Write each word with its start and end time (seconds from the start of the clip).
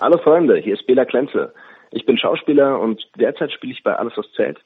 Hallo 0.00 0.16
Freunde, 0.16 0.56
hier 0.56 0.72
ist 0.72 0.86
Bela 0.86 1.04
Klenze. 1.04 1.52
Ich 1.90 2.06
bin 2.06 2.16
Schauspieler 2.16 2.80
und 2.80 3.06
derzeit 3.18 3.52
spiele 3.52 3.74
ich 3.74 3.82
bei 3.82 3.94
Alles 3.94 4.14
was 4.16 4.24
zählt. 4.34 4.58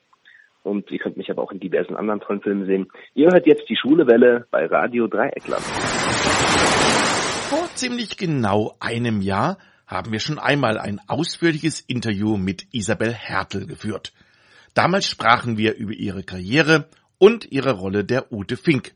Und 0.62 0.88
ihr 0.92 1.00
könnt 1.00 1.16
mich 1.16 1.28
aber 1.28 1.42
auch 1.42 1.50
in 1.50 1.58
diversen 1.58 1.96
anderen 1.96 2.20
tollen 2.20 2.40
Filmen 2.40 2.66
sehen. 2.66 2.86
Ihr 3.14 3.30
hört 3.32 3.44
jetzt 3.44 3.68
die 3.68 3.76
Schwule 3.76 4.06
Welle 4.06 4.46
bei 4.52 4.64
Radio 4.66 5.08
Dreieckland. 5.08 5.60
Vor 7.50 7.66
ziemlich 7.74 8.16
genau 8.16 8.76
einem 8.78 9.22
Jahr 9.22 9.58
haben 9.88 10.12
wir 10.12 10.20
schon 10.20 10.38
einmal 10.38 10.78
ein 10.78 11.00
ausführliches 11.08 11.80
Interview 11.80 12.36
mit 12.36 12.72
Isabel 12.72 13.12
Hertel 13.12 13.66
geführt. 13.66 14.12
Damals 14.74 15.08
sprachen 15.08 15.58
wir 15.58 15.74
über 15.74 15.94
ihre 15.94 16.22
Karriere 16.22 16.86
und 17.18 17.50
ihre 17.50 17.72
Rolle 17.72 18.04
der 18.04 18.30
Ute 18.30 18.56
Fink. 18.56 18.92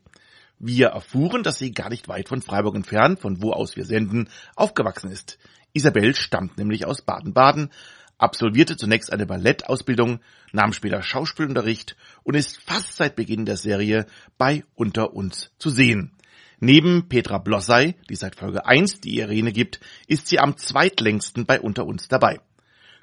Wir 0.57 0.87
erfuhren, 0.87 1.43
dass 1.43 1.57
sie 1.57 1.71
gar 1.71 1.89
nicht 1.89 2.07
weit 2.07 2.27
von 2.27 2.41
Freiburg 2.41 2.75
entfernt, 2.75 3.19
von 3.19 3.41
wo 3.41 3.51
aus 3.51 3.77
wir 3.77 3.85
senden, 3.85 4.29
aufgewachsen 4.55 5.09
ist. 5.09 5.37
Isabel 5.73 6.15
stammt 6.15 6.57
nämlich 6.57 6.85
aus 6.85 7.01
Baden-Baden, 7.01 7.69
absolvierte 8.17 8.77
zunächst 8.77 9.11
eine 9.11 9.25
Ballettausbildung, 9.25 10.19
nahm 10.51 10.73
später 10.73 11.01
Schauspielunterricht 11.01 11.95
und 12.23 12.35
ist 12.35 12.61
fast 12.61 12.97
seit 12.97 13.15
Beginn 13.15 13.45
der 13.45 13.57
Serie 13.57 14.05
bei 14.37 14.63
Unter 14.75 15.13
uns 15.13 15.51
zu 15.57 15.69
sehen. 15.69 16.11
Neben 16.59 17.07
Petra 17.07 17.37
Blossay, 17.37 17.95
die 18.09 18.15
seit 18.15 18.35
Folge 18.35 18.65
1 18.65 18.99
die 18.99 19.17
Irene 19.17 19.53
gibt, 19.53 19.79
ist 20.07 20.27
sie 20.27 20.39
am 20.39 20.57
zweitlängsten 20.57 21.45
bei 21.45 21.61
Unter 21.61 21.85
uns 21.85 22.09
dabei. 22.09 22.41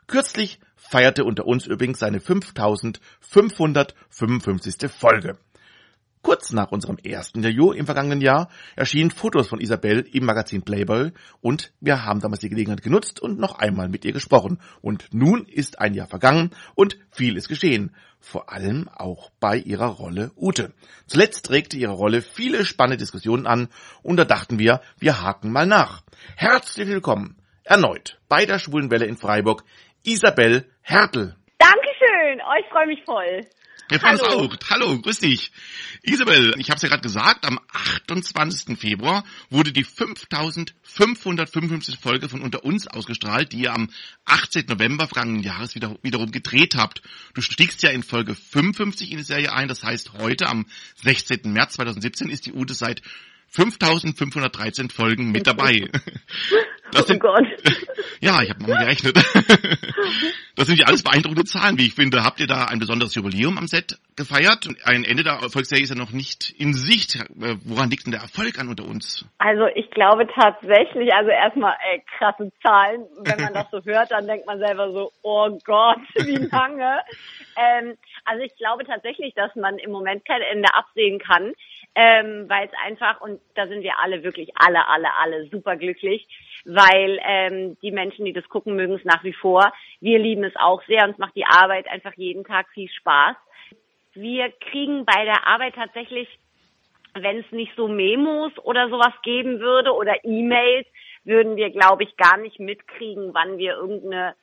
Kürzlich 0.06 0.60
feierte 0.76 1.24
Unter 1.24 1.46
uns 1.46 1.66
übrigens 1.66 1.98
seine 1.98 2.20
5555. 2.20 4.90
Folge. 4.90 5.38
Kurz 6.26 6.50
nach 6.52 6.72
unserem 6.72 6.98
ersten 6.98 7.38
Interview 7.38 7.70
im 7.70 7.86
vergangenen 7.86 8.20
Jahr 8.20 8.48
erschienen 8.74 9.12
Fotos 9.12 9.46
von 9.46 9.60
Isabel 9.60 10.04
im 10.12 10.24
Magazin 10.24 10.62
Playboy 10.62 11.12
und 11.40 11.72
wir 11.78 12.04
haben 12.04 12.18
damals 12.18 12.40
die 12.40 12.48
Gelegenheit 12.48 12.82
genutzt 12.82 13.20
und 13.20 13.38
noch 13.38 13.60
einmal 13.60 13.88
mit 13.88 14.04
ihr 14.04 14.12
gesprochen. 14.12 14.58
Und 14.82 15.06
nun 15.12 15.44
ist 15.46 15.78
ein 15.78 15.94
Jahr 15.94 16.08
vergangen 16.08 16.50
und 16.74 16.98
viel 17.12 17.36
ist 17.36 17.46
geschehen. 17.48 17.94
Vor 18.18 18.52
allem 18.52 18.88
auch 18.88 19.30
bei 19.38 19.56
ihrer 19.56 19.86
Rolle 19.86 20.32
Ute. 20.34 20.72
Zuletzt 21.06 21.46
trägte 21.46 21.76
ihre 21.76 21.92
Rolle 21.92 22.22
viele 22.22 22.64
spannende 22.64 22.96
Diskussionen 22.96 23.46
an 23.46 23.68
und 24.02 24.16
da 24.16 24.24
dachten 24.24 24.58
wir, 24.58 24.80
wir 24.98 25.22
haken 25.22 25.52
mal 25.52 25.66
nach. 25.66 26.02
Herzlich 26.34 26.88
willkommen 26.88 27.36
erneut 27.62 28.18
bei 28.28 28.46
der 28.46 28.58
Schwulenwelle 28.58 29.06
in 29.06 29.16
Freiburg, 29.16 29.62
Isabel 30.02 30.68
Hertel. 30.82 31.36
Dankeschön, 31.58 32.42
ich 32.58 32.68
freue 32.72 32.88
mich 32.88 33.04
voll. 33.04 33.46
Wir 33.88 34.00
freuen 34.00 34.14
uns 34.14 34.22
auch. 34.22 34.56
Hallo, 34.70 35.00
grüß 35.00 35.20
dich. 35.20 35.52
Isabel, 36.02 36.54
ich 36.58 36.70
habe 36.70 36.76
es 36.76 36.82
ja 36.82 36.88
gerade 36.88 37.02
gesagt, 37.02 37.46
am 37.46 37.60
28. 37.72 38.76
Februar 38.78 39.24
wurde 39.48 39.72
die 39.72 39.84
5555. 39.84 41.98
Folge 41.98 42.28
von 42.28 42.42
Unter 42.42 42.64
uns 42.64 42.88
ausgestrahlt, 42.88 43.52
die 43.52 43.62
ihr 43.62 43.72
am 43.72 43.88
18. 44.24 44.66
November 44.66 45.06
vergangenen 45.06 45.42
Jahres 45.42 45.76
wieder, 45.76 45.96
wiederum 46.02 46.32
gedreht 46.32 46.74
habt. 46.74 47.00
Du 47.34 47.42
stiegst 47.42 47.80
ja 47.82 47.90
in 47.90 48.02
Folge 48.02 48.34
55 48.34 49.12
in 49.12 49.18
die 49.18 49.24
Serie 49.24 49.52
ein, 49.52 49.68
das 49.68 49.84
heißt 49.84 50.14
heute 50.14 50.48
am 50.48 50.66
16. 51.02 51.52
März 51.52 51.74
2017 51.74 52.28
ist 52.28 52.46
die 52.46 52.54
Ute 52.54 52.74
seit 52.74 53.02
5513 53.48 54.90
Folgen 54.90 55.30
mit 55.30 55.46
dabei. 55.46 55.88
Das 56.92 57.02
oh 57.02 57.06
sind, 57.08 57.24
oh 57.24 57.32
Gott. 57.32 57.44
Ja, 58.20 58.42
ich 58.42 58.50
habe 58.50 58.62
mal 58.62 58.78
gerechnet. 58.78 59.18
Das 60.56 60.68
sind 60.68 60.78
ja 60.78 60.86
alles 60.86 61.02
beeindruckende 61.02 61.44
Zahlen, 61.44 61.76
wie 61.76 61.86
ich 61.86 61.94
finde. 61.94 62.24
Habt 62.24 62.40
ihr 62.40 62.46
da 62.46 62.64
ein 62.64 62.78
besonderes 62.78 63.14
Jubiläum 63.14 63.58
am 63.58 63.66
Set 63.66 63.98
gefeiert? 64.16 64.66
Ein 64.84 65.04
Ende 65.04 65.22
der 65.22 65.34
Erfolgsserie 65.34 65.82
ist 65.82 65.90
ja 65.90 65.96
noch 65.96 66.12
nicht 66.12 66.48
in 66.58 66.72
Sicht. 66.72 67.16
Äh, 67.16 67.56
woran 67.66 67.90
liegt 67.90 68.06
denn 68.06 68.12
der 68.12 68.22
Erfolg 68.22 68.58
an 68.58 68.68
unter 68.68 68.84
uns? 68.84 69.26
Also 69.36 69.66
ich 69.74 69.90
glaube 69.90 70.26
tatsächlich, 70.34 71.12
also 71.12 71.28
erstmal 71.28 71.76
ey, 71.92 72.02
krasse 72.16 72.50
Zahlen. 72.62 73.04
Wenn 73.22 73.44
man 73.44 73.52
das 73.52 73.70
so 73.70 73.80
hört, 73.84 74.10
dann 74.10 74.26
denkt 74.26 74.46
man 74.46 74.58
selber 74.58 74.90
so, 74.92 75.12
oh 75.20 75.58
Gott, 75.62 76.00
wie 76.24 76.48
lange. 76.50 77.00
ähm, 77.56 77.98
also 78.24 78.42
ich 78.42 78.56
glaube 78.56 78.84
tatsächlich, 78.84 79.34
dass 79.34 79.54
man 79.56 79.76
im 79.78 79.90
Moment 79.92 80.24
kein 80.24 80.40
Ende 80.40 80.72
absehen 80.72 81.18
kann 81.18 81.52
ähm, 81.96 82.44
weil 82.46 82.66
es 82.66 82.72
einfach, 82.84 83.22
und 83.22 83.40
da 83.54 83.66
sind 83.66 83.82
wir 83.82 83.98
alle 83.98 84.22
wirklich 84.22 84.50
alle, 84.54 84.86
alle, 84.86 85.08
alle 85.18 85.46
super 85.48 85.76
glücklich, 85.76 86.28
weil 86.66 87.20
ähm, 87.24 87.76
die 87.80 87.92
Menschen, 87.92 88.24
die 88.24 88.32
das 88.32 88.48
gucken, 88.48 88.74
mögen 88.74 88.94
es 88.94 89.04
nach 89.04 89.22
wie 89.22 89.32
vor. 89.32 89.72
Wir 90.00 90.18
lieben 90.18 90.42
es 90.42 90.56
auch 90.56 90.82
sehr, 90.86 91.08
uns 91.08 91.16
macht 91.16 91.36
die 91.36 91.46
Arbeit 91.46 91.86
einfach 91.88 92.12
jeden 92.16 92.44
Tag 92.44 92.68
viel 92.70 92.90
Spaß. 92.90 93.36
Wir 94.14 94.50
kriegen 94.70 95.04
bei 95.04 95.24
der 95.24 95.46
Arbeit 95.46 95.74
tatsächlich, 95.76 96.28
wenn 97.14 97.38
es 97.38 97.52
nicht 97.52 97.72
so 97.76 97.86
Memos 97.86 98.52
oder 98.64 98.88
sowas 98.88 99.14
geben 99.22 99.60
würde 99.60 99.92
oder 99.92 100.24
E-Mails, 100.24 100.86
würden 101.24 101.56
wir, 101.56 101.70
glaube 101.70 102.02
ich, 102.02 102.16
gar 102.16 102.36
nicht 102.36 102.58
mitkriegen, 102.58 103.32
wann 103.32 103.58
wir 103.58 103.74
irgendeine 103.74 104.34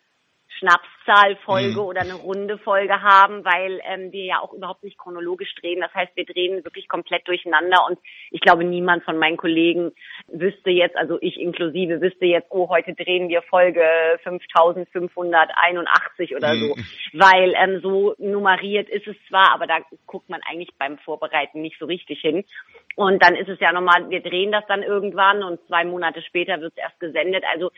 Schnapszahlfolge 0.59 1.81
mhm. 1.81 1.88
oder 1.88 2.02
eine 2.02 2.16
runde 2.16 2.58
Folge 2.58 3.02
haben, 3.02 3.46
weil 3.46 3.81
ähm, 3.86 4.12
wir 4.12 4.25
ja 4.25 4.40
auch 4.40 4.53
überhaupt 4.53 4.84
nicht 4.84 4.97
chronologisch 4.97 5.53
drehen. 5.56 5.81
Das 5.81 5.94
heißt, 5.94 6.16
wir 6.16 6.25
drehen 6.25 6.64
wirklich 6.64 6.88
komplett 6.88 7.28
durcheinander 7.28 7.86
und 7.88 8.00
ich 8.31 8.41
glaube, 8.41 8.63
niemand 8.63 9.03
von 9.03 9.18
meinen 9.18 9.38
Kollegen 9.38 9.92
wüsste 10.28 10.69
jetzt, 10.69 10.96
also 10.96 11.18
ich 11.22 11.40
inklusive, 11.40 12.02
wüsste 12.02 12.25
jetzt, 12.25 12.47
oh, 12.50 12.69
heute 12.69 12.94
drehen 12.94 13.30
wir 13.30 13.42
Folge 13.44 13.84
5581 14.24 16.36
oder 16.36 16.56
so, 16.56 16.75
mhm. 16.75 16.86
weil 17.13 17.53
ähm, 17.58 17.80
so 17.81 18.16
nummeriert 18.18 18.90
ist 18.90 19.08
es 19.08 19.16
zwar, 19.28 19.53
aber 19.53 19.68
da 19.68 19.80
guckt 20.06 20.30
man 20.30 20.42
eigentlich 20.50 20.72
beim 20.78 20.97
Vorbereiten 21.00 21.62
nicht 21.62 21.78
so 21.80 21.86
richtig 21.86 22.22
hin. 22.22 22.44
Und 22.96 23.24
dann 23.24 23.36
ist 23.36 23.50
es 23.50 23.59
ja 23.59 23.72
nochmal, 23.72 24.09
wir 24.09 24.22
drehen 24.22 24.52
das 24.52 24.66
dann 24.68 24.84
irgendwann 24.84 25.44
und 25.44 25.59
zwei 25.68 25.84
Monate 25.84 26.22
später 26.22 26.62
wird 26.62 26.74
es 26.75 26.84
erst 26.84 27.00
gesendet. 27.00 27.44
Also 27.52 27.72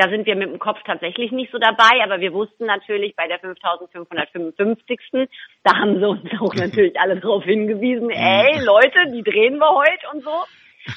da 0.00 0.08
sind 0.08 0.24
wir 0.24 0.34
mit 0.34 0.48
dem 0.48 0.58
Kopf 0.58 0.78
tatsächlich 0.86 1.30
nicht 1.30 1.52
so 1.52 1.58
dabei, 1.58 2.02
aber 2.02 2.20
wir 2.20 2.32
wussten 2.32 2.64
natürlich 2.64 3.14
bei 3.16 3.28
der 3.28 3.38
5555. 3.38 5.28
Da 5.62 5.76
haben 5.76 5.98
sie 5.98 6.08
uns 6.08 6.30
auch 6.40 6.54
natürlich 6.54 6.98
alle 6.98 7.20
darauf 7.20 7.44
hingewiesen, 7.44 8.06
mhm. 8.06 8.10
ey 8.10 8.64
Leute, 8.64 9.12
die 9.12 9.22
drehen 9.22 9.58
wir 9.58 9.70
heute 9.70 10.08
und 10.14 10.24
so. 10.24 10.44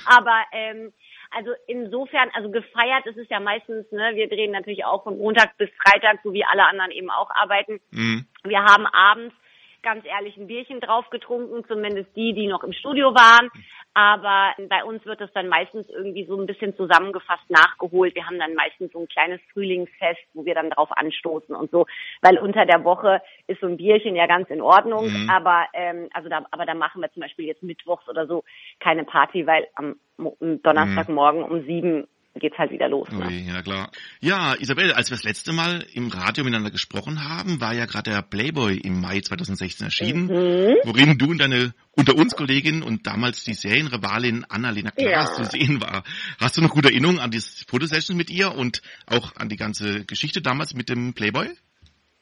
Aber 0.06 0.44
ähm, 0.54 0.94
also 1.32 1.52
insofern, 1.68 2.30
also 2.34 2.50
gefeiert 2.50 3.06
ist 3.06 3.18
es 3.18 3.28
ja 3.30 3.42
meistens, 3.42 3.92
ne, 3.92 4.12
wir 4.14 4.30
drehen 4.30 4.52
natürlich 4.52 4.86
auch 4.86 5.04
von 5.04 5.18
Montag 5.18 5.58
bis 5.58 5.70
Freitag, 5.84 6.20
so 6.24 6.32
wie 6.32 6.46
alle 6.46 6.66
anderen 6.66 6.92
eben 6.92 7.10
auch 7.10 7.30
arbeiten. 7.32 7.82
Mhm. 7.92 8.26
Wir 8.46 8.64
haben 8.64 8.86
abends 8.86 9.36
ganz 9.84 10.06
ehrlich 10.06 10.38
ein 10.38 10.48
Bierchen 10.48 10.80
drauf 10.80 11.10
getrunken, 11.10 11.64
zumindest 11.68 12.16
die, 12.16 12.34
die 12.34 12.48
noch 12.48 12.64
im 12.64 12.74
Studio 12.74 13.14
waren. 13.14 13.50
Aber 13.94 14.54
bei 14.70 14.84
uns 14.84 15.06
wird 15.06 15.22
das 15.22 15.32
dann 15.34 15.48
meistens 15.48 15.88
irgendwie 15.90 16.26
so 16.26 16.40
ein 16.40 16.48
bisschen 16.48 16.76
zusammengefasst 16.76 17.48
nachgeholt. 17.50 18.16
Wir 18.16 18.26
haben 18.26 18.40
dann 18.40 18.56
meistens 18.56 18.92
so 18.92 19.00
ein 19.00 19.08
kleines 19.08 19.40
Frühlingsfest, 19.54 20.22
wo 20.34 20.46
wir 20.46 20.56
dann 20.56 20.72
drauf 20.72 20.90
anstoßen 20.92 21.54
und 21.56 21.70
so. 21.70 21.86
Weil 22.22 22.40
unter 22.40 22.66
der 22.66 22.84
Woche 22.84 23.22
ist 23.46 23.62
so 23.62 23.68
ein 23.68 23.78
Bierchen 23.78 24.16
ja 24.16 24.26
ganz 24.26 24.50
in 24.50 24.62
Ordnung. 24.62 25.12
Mhm. 25.12 25.30
Aber 25.30 25.68
ähm, 25.74 26.10
also 26.14 26.28
da, 26.28 26.44
aber 26.50 26.66
da 26.66 26.74
machen 26.74 27.02
wir 27.02 27.12
zum 27.12 27.22
Beispiel 27.22 27.46
jetzt 27.46 27.62
mittwochs 27.62 28.10
oder 28.10 28.26
so 28.26 28.44
keine 28.80 29.04
Party, 29.04 29.46
weil 29.46 29.68
am 29.76 29.96
Donnerstagmorgen 30.18 31.42
mhm. 31.42 31.52
um 31.52 31.66
sieben 31.66 32.08
geht's 32.40 32.58
halt 32.58 32.72
wieder 32.72 32.90
los. 32.90 33.10
Ne? 33.12 33.32
Ja 33.32 33.62
klar. 33.62 33.92
Ja, 34.20 34.56
Isabel, 34.56 34.92
als 34.94 35.10
wir 35.10 35.16
das 35.16 35.24
letzte 35.24 35.54
Mal 35.54 35.86
im 35.94 36.10
Radio 36.10 36.44
miteinander 36.44 36.72
gesprochen 36.72 37.24
haben, 37.28 37.62
war 37.62 37.74
ja 37.74 37.86
gerade 37.86 38.12
der 38.12 38.22
Playboy 38.22 38.78
im 38.78 39.00
Mai 39.00 39.22
2016 39.22 39.86
erschienen, 39.86 40.26
mhm. 40.26 40.76
worin 40.84 41.18
du 41.18 41.32
und 41.32 41.40
deine 41.40 41.74
unter 41.96 42.16
uns 42.16 42.36
Kollegin 42.36 42.82
und 42.82 43.06
damals 43.06 43.44
die 43.44 43.54
Serienrivalin 43.54 44.46
Annalena 44.50 44.92
Klaas 44.92 45.38
ja. 45.38 45.44
zu 45.44 45.46
sehen 45.46 45.82
war. 45.82 46.04
Hast 46.40 46.58
du 46.58 46.62
noch 46.62 46.72
gute 46.72 46.90
Erinnerungen 46.90 47.20
an 47.20 47.30
die 47.30 47.42
Fotosession 47.68 48.18
mit 48.18 48.32
ihr 48.32 48.56
und 48.56 48.82
auch 49.06 49.36
an 49.36 49.50
die 49.50 49.58
ganze 49.58 50.06
Geschichte 50.06 50.42
damals 50.42 50.74
mit 50.74 50.90
dem 50.90 51.14
Playboy? 51.14 51.50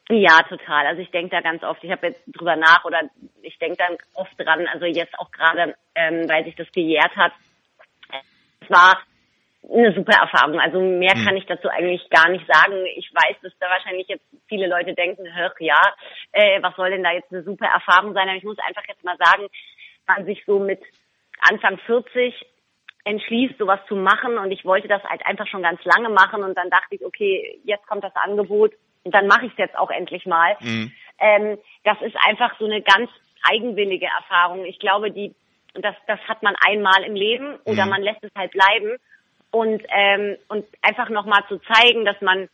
Ja, 0.10 0.42
total. 0.44 0.88
Also 0.88 1.02
ich 1.02 1.12
denke 1.12 1.30
da 1.30 1.40
ganz 1.40 1.64
oft, 1.64 1.82
ich 1.86 1.92
habe 1.92 2.08
jetzt 2.08 2.22
drüber 2.28 2.58
nach 2.58 2.84
oder 2.84 3.00
ich 3.44 3.58
denke 3.60 3.78
dann 3.78 3.98
oft 4.14 4.38
dran, 4.38 4.68
also 4.68 4.86
jetzt 4.86 5.18
auch 5.18 5.32
gerade, 5.32 5.74
ähm, 5.96 6.28
weil 6.28 6.44
sich 6.44 6.56
das 6.56 6.70
gejährt 6.74 7.16
hat. 7.16 7.32
Es 8.60 8.70
war 8.70 9.02
eine 9.70 9.94
super 9.94 10.14
Erfahrung. 10.14 10.60
Also 10.60 10.80
mehr 10.80 11.14
kann 11.14 11.30
hm. 11.30 11.38
ich 11.38 11.46
dazu 11.46 11.70
eigentlich 11.70 12.10
gar 12.10 12.30
nicht 12.30 12.46
sagen. 12.48 12.86
Ich 12.96 13.12
weiß, 13.14 13.38
dass 13.42 13.54
da 13.60 13.70
wahrscheinlich 13.70 14.08
jetzt 14.08 14.26
viele 14.48 14.68
Leute 14.68 14.94
denken, 14.94 15.26
hör, 15.34 15.54
ja, 15.60 15.80
äh, 16.32 16.62
was 16.62 16.76
soll 16.76 16.90
denn 16.90 17.04
da 17.04 17.12
jetzt 17.12 17.32
eine 17.32 17.44
super 17.44 17.68
Erfahrung 17.68 18.14
sein? 18.14 18.28
Aber 18.28 18.38
ich 18.38 18.44
muss 18.44 18.58
einfach 18.60 18.84
jetzt 18.88 19.04
mal 19.04 19.18
sagen, 19.18 19.48
man 20.08 20.26
sich 20.26 20.44
so 20.46 20.60
mit 20.60 20.82
Anfang 21.42 21.78
40 21.86 22.34
entschließt, 23.04 23.58
sowas 23.58 23.80
zu 23.88 23.96
machen 23.96 24.38
und 24.38 24.52
ich 24.52 24.66
wollte 24.66 24.88
das 24.88 25.04
halt 25.04 25.26
einfach 25.26 25.48
schon 25.48 25.64
ganz 25.64 25.84
lange 25.84 26.10
machen 26.10 26.44
und 26.44 26.56
dann 26.56 26.70
dachte 26.70 26.96
ich, 26.96 27.04
okay, 27.04 27.60
jetzt 27.64 27.88
kommt 27.88 28.04
das 28.04 28.16
Angebot 28.16 28.74
und 29.04 29.16
dann 29.16 29.28
mache 29.28 29.46
ich 29.46 29.52
es 29.54 29.58
jetzt 29.58 29.78
auch 29.78 29.90
endlich 29.90 30.26
mal. 30.26 30.56
Mhm. 30.60 30.92
Ähm, 31.20 31.58
das 31.84 32.00
ist 32.02 32.16
einfach 32.28 32.58
so 32.60 32.66
eine 32.66 32.82
ganz 32.82 33.10
eigenwillige 33.50 34.06
Erfahrung. 34.06 34.66
Ich 34.66 34.80
glaube, 34.80 35.12
die 35.12 35.34
das, 35.74 35.96
das 36.06 36.20
hat 36.28 36.44
man 36.44 36.54
einmal 36.68 37.04
im 37.06 37.16
Leben 37.16 37.56
oder 37.64 37.86
mhm. 37.86 37.92
man 37.92 38.02
lässt 38.02 38.24
es 38.24 38.32
halt 38.36 38.52
bleiben 38.52 38.98
und, 39.52 39.84
ähm, 39.90 40.38
und 40.48 40.66
einfach 40.82 41.10
nochmal 41.10 41.44
zu 41.48 41.60
zeigen, 41.60 42.06
dass 42.06 42.20
man 42.22 42.50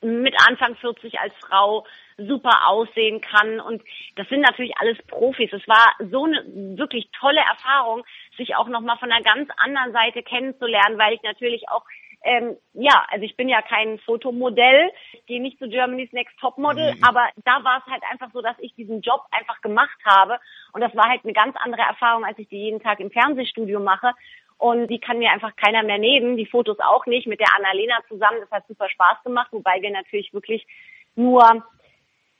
mit 0.00 0.34
Anfang 0.46 0.76
40 0.76 1.18
als 1.18 1.32
Frau 1.48 1.86
super 2.18 2.68
aussehen 2.68 3.20
kann. 3.20 3.58
Und 3.58 3.82
das 4.16 4.28
sind 4.28 4.40
natürlich 4.40 4.76
alles 4.78 4.98
Profis. 5.06 5.52
Es 5.52 5.66
war 5.66 5.92
so 6.10 6.24
eine 6.24 6.44
wirklich 6.76 7.08
tolle 7.18 7.40
Erfahrung, 7.40 8.04
sich 8.36 8.54
auch 8.54 8.68
nochmal 8.68 8.98
von 8.98 9.10
einer 9.10 9.24
ganz 9.24 9.50
anderen 9.56 9.92
Seite 9.92 10.22
kennenzulernen, 10.22 10.98
weil 10.98 11.14
ich 11.14 11.22
natürlich 11.22 11.68
auch 11.68 11.84
ähm, 12.24 12.56
ja, 12.72 13.04
also 13.10 13.22
ich 13.24 13.36
bin 13.36 13.50
ja 13.50 13.60
kein 13.60 13.98
Fotomodell, 13.98 14.90
ich 15.12 15.26
gehe 15.26 15.42
nicht 15.42 15.58
zu 15.58 15.68
Germany's 15.68 16.12
Next 16.12 16.34
Topmodel, 16.40 16.94
mhm. 16.94 17.04
aber 17.04 17.28
da 17.44 17.62
war 17.62 17.82
es 17.84 17.92
halt 17.92 18.02
einfach 18.10 18.30
so, 18.32 18.40
dass 18.40 18.56
ich 18.60 18.74
diesen 18.74 19.02
Job 19.02 19.20
einfach 19.30 19.60
gemacht 19.60 19.98
habe 20.06 20.40
und 20.72 20.80
das 20.80 20.94
war 20.96 21.08
halt 21.10 21.22
eine 21.22 21.34
ganz 21.34 21.54
andere 21.62 21.82
Erfahrung, 21.82 22.24
als 22.24 22.38
ich 22.38 22.48
die 22.48 22.56
jeden 22.56 22.80
Tag 22.80 22.98
im 23.00 23.10
Fernsehstudio 23.10 23.78
mache 23.78 24.12
und 24.58 24.88
die 24.88 25.00
kann 25.00 25.18
mir 25.18 25.30
einfach 25.30 25.54
keiner 25.56 25.82
mehr 25.82 25.98
nehmen, 25.98 26.36
die 26.36 26.46
Fotos 26.46 26.78
auch 26.80 27.06
nicht, 27.06 27.26
mit 27.26 27.40
der 27.40 27.54
Annalena 27.56 27.98
zusammen, 28.08 28.40
das 28.40 28.50
hat 28.50 28.66
super 28.68 28.88
Spaß 28.88 29.22
gemacht, 29.24 29.48
wobei 29.52 29.80
wir 29.80 29.90
natürlich 29.90 30.32
wirklich 30.32 30.66
nur 31.16 31.64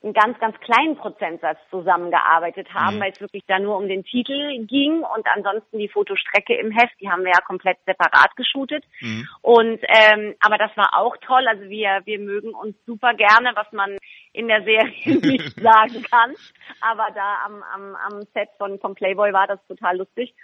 einen 0.05 0.13
ganz, 0.13 0.39
ganz 0.39 0.59
kleinen 0.61 0.97
Prozentsatz 0.97 1.59
zusammengearbeitet 1.71 2.73
haben, 2.75 2.97
mhm. 2.97 3.01
weil 3.01 3.13
es 3.13 3.21
wirklich 3.21 3.45
da 3.47 3.59
nur 3.59 3.77
um 3.77 3.89
den 3.89 4.05
Titel 4.05 4.65
ging 4.67 5.03
und 5.03 5.27
ansonsten 5.35 5.79
die 5.79 5.89
Fotostrecke 5.89 6.55
im 6.55 6.71
Heft, 6.71 6.95
die 7.01 7.09
haben 7.09 7.25
wir 7.25 7.33
ja 7.33 7.41
komplett 7.41 7.79
separat 7.87 8.37
geshootet. 8.37 8.85
Mhm. 9.01 9.27
Und 9.41 9.81
ähm, 9.89 10.35
aber 10.41 10.59
das 10.59 10.77
war 10.77 10.91
auch 10.99 11.17
toll. 11.19 11.49
Also 11.49 11.65
wir, 11.71 12.03
wir 12.05 12.19
mögen 12.19 12.55
uns 12.55 12.77
super 12.85 13.15
gerne, 13.15 13.53
was 13.55 13.71
man 13.73 13.97
in 14.33 14.49
der 14.49 14.63
Serie 14.63 14.93
nicht 15.07 15.59
sagen 15.61 16.03
kann. 16.11 16.35
Aber 16.81 17.09
da 17.15 17.39
am, 17.47 17.63
am, 17.63 17.97
am 17.97 18.23
Set 18.35 18.51
von, 18.59 18.79
von 18.81 18.95
Playboy 18.95 19.33
war 19.33 19.47
das 19.47 19.65
total 19.67 19.97
lustig. 19.97 20.35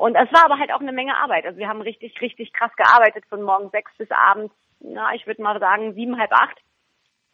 Und 0.00 0.14
es 0.14 0.32
war 0.32 0.46
aber 0.46 0.58
halt 0.58 0.72
auch 0.72 0.80
eine 0.80 0.92
Menge 0.92 1.14
Arbeit. 1.14 1.44
Also 1.44 1.58
wir 1.58 1.68
haben 1.68 1.82
richtig, 1.82 2.18
richtig 2.22 2.54
krass 2.54 2.70
gearbeitet 2.74 3.22
von 3.28 3.42
morgen 3.42 3.68
sechs 3.68 3.92
bis 3.98 4.10
abends, 4.10 4.54
na, 4.80 5.12
ich 5.14 5.26
würde 5.26 5.42
mal 5.42 5.60
sagen, 5.60 5.92
sieben, 5.92 6.18
halb 6.18 6.32
acht 6.32 6.56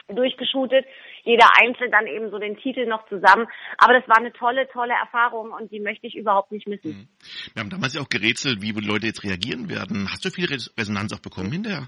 durchgeshootet, 0.08 0.84
jeder 1.22 1.46
einzeln 1.60 1.92
dann 1.92 2.08
eben 2.08 2.28
so 2.30 2.40
den 2.40 2.56
Titel 2.56 2.86
noch 2.86 3.08
zusammen. 3.08 3.46
Aber 3.78 3.92
das 3.92 4.08
war 4.08 4.16
eine 4.16 4.32
tolle, 4.32 4.66
tolle 4.68 4.94
Erfahrung 4.94 5.52
und 5.52 5.70
die 5.70 5.78
möchte 5.78 6.08
ich 6.08 6.16
überhaupt 6.16 6.50
nicht 6.50 6.66
missen. 6.66 6.90
Mhm. 6.90 7.08
Wir 7.54 7.60
haben 7.62 7.70
damals 7.70 7.94
ja 7.94 8.00
auch 8.00 8.08
gerätselt, 8.08 8.60
wie 8.60 8.72
Leute 8.72 9.06
jetzt 9.06 9.22
reagieren 9.22 9.70
werden. 9.70 10.08
Hast 10.10 10.24
du 10.24 10.30
viel 10.30 10.46
Resonanz 10.46 11.12
auch 11.12 11.22
bekommen 11.22 11.52
hinterher? 11.52 11.86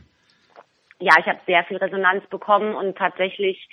Ja, 1.01 1.15
ich 1.19 1.27
habe 1.27 1.41
sehr 1.47 1.65
viel 1.65 1.79
Resonanz 1.79 2.25
bekommen 2.29 2.77
und 2.77 2.97
tatsächlich, 2.97 3.69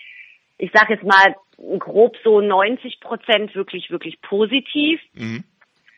ich 0.58 0.72
sage 0.74 0.96
jetzt 0.96 1.04
mal 1.04 1.36
grob 1.78 2.18
so 2.24 2.42
90 2.42 3.00
Prozent 3.00 3.54
wirklich, 3.54 3.92
wirklich 3.92 4.20
positiv. 4.22 5.00
Mhm. 5.14 5.44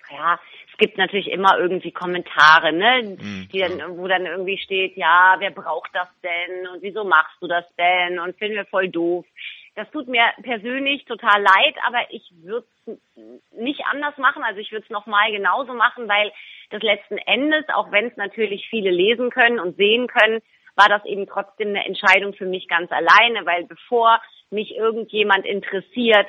Ja, 0.09 0.39
gibt 0.77 0.97
natürlich 0.97 1.31
immer 1.31 1.57
irgendwie 1.57 1.91
Kommentare, 1.91 2.71
ne, 2.71 3.17
mhm. 3.19 3.49
die 3.51 3.59
dann, 3.59 3.97
wo 3.97 4.07
dann 4.07 4.25
irgendwie 4.25 4.57
steht, 4.57 4.95
ja, 4.95 5.35
wer 5.39 5.51
braucht 5.51 5.89
das 5.93 6.07
denn 6.21 6.67
und 6.67 6.81
wieso 6.81 7.03
machst 7.03 7.35
du 7.41 7.47
das 7.47 7.65
denn 7.77 8.19
und 8.19 8.37
finden 8.37 8.55
wir 8.55 8.65
voll 8.65 8.89
doof. 8.89 9.25
Das 9.75 9.89
tut 9.91 10.07
mir 10.07 10.23
persönlich 10.41 11.05
total 11.05 11.41
leid, 11.41 11.75
aber 11.85 11.99
ich 12.09 12.31
würde 12.41 12.65
es 12.85 12.97
nicht 13.51 13.81
anders 13.91 14.17
machen. 14.17 14.43
Also 14.43 14.59
ich 14.59 14.71
würde 14.71 14.85
es 14.85 14.89
nochmal 14.89 15.31
genauso 15.31 15.73
machen, 15.73 16.07
weil 16.07 16.31
das 16.71 16.81
letzten 16.81 17.17
Endes, 17.19 17.65
auch 17.73 17.91
wenn 17.91 18.07
es 18.07 18.17
natürlich 18.17 18.67
viele 18.69 18.89
lesen 18.89 19.29
können 19.29 19.59
und 19.59 19.77
sehen 19.77 20.07
können, 20.07 20.41
war 20.75 20.89
das 20.89 21.05
eben 21.05 21.27
trotzdem 21.27 21.69
eine 21.69 21.85
Entscheidung 21.85 22.33
für 22.33 22.45
mich 22.45 22.67
ganz 22.67 22.91
alleine, 22.91 23.45
weil 23.45 23.65
bevor 23.65 24.21
mich 24.49 24.75
irgendjemand 24.75 25.45
interessiert, 25.45 26.27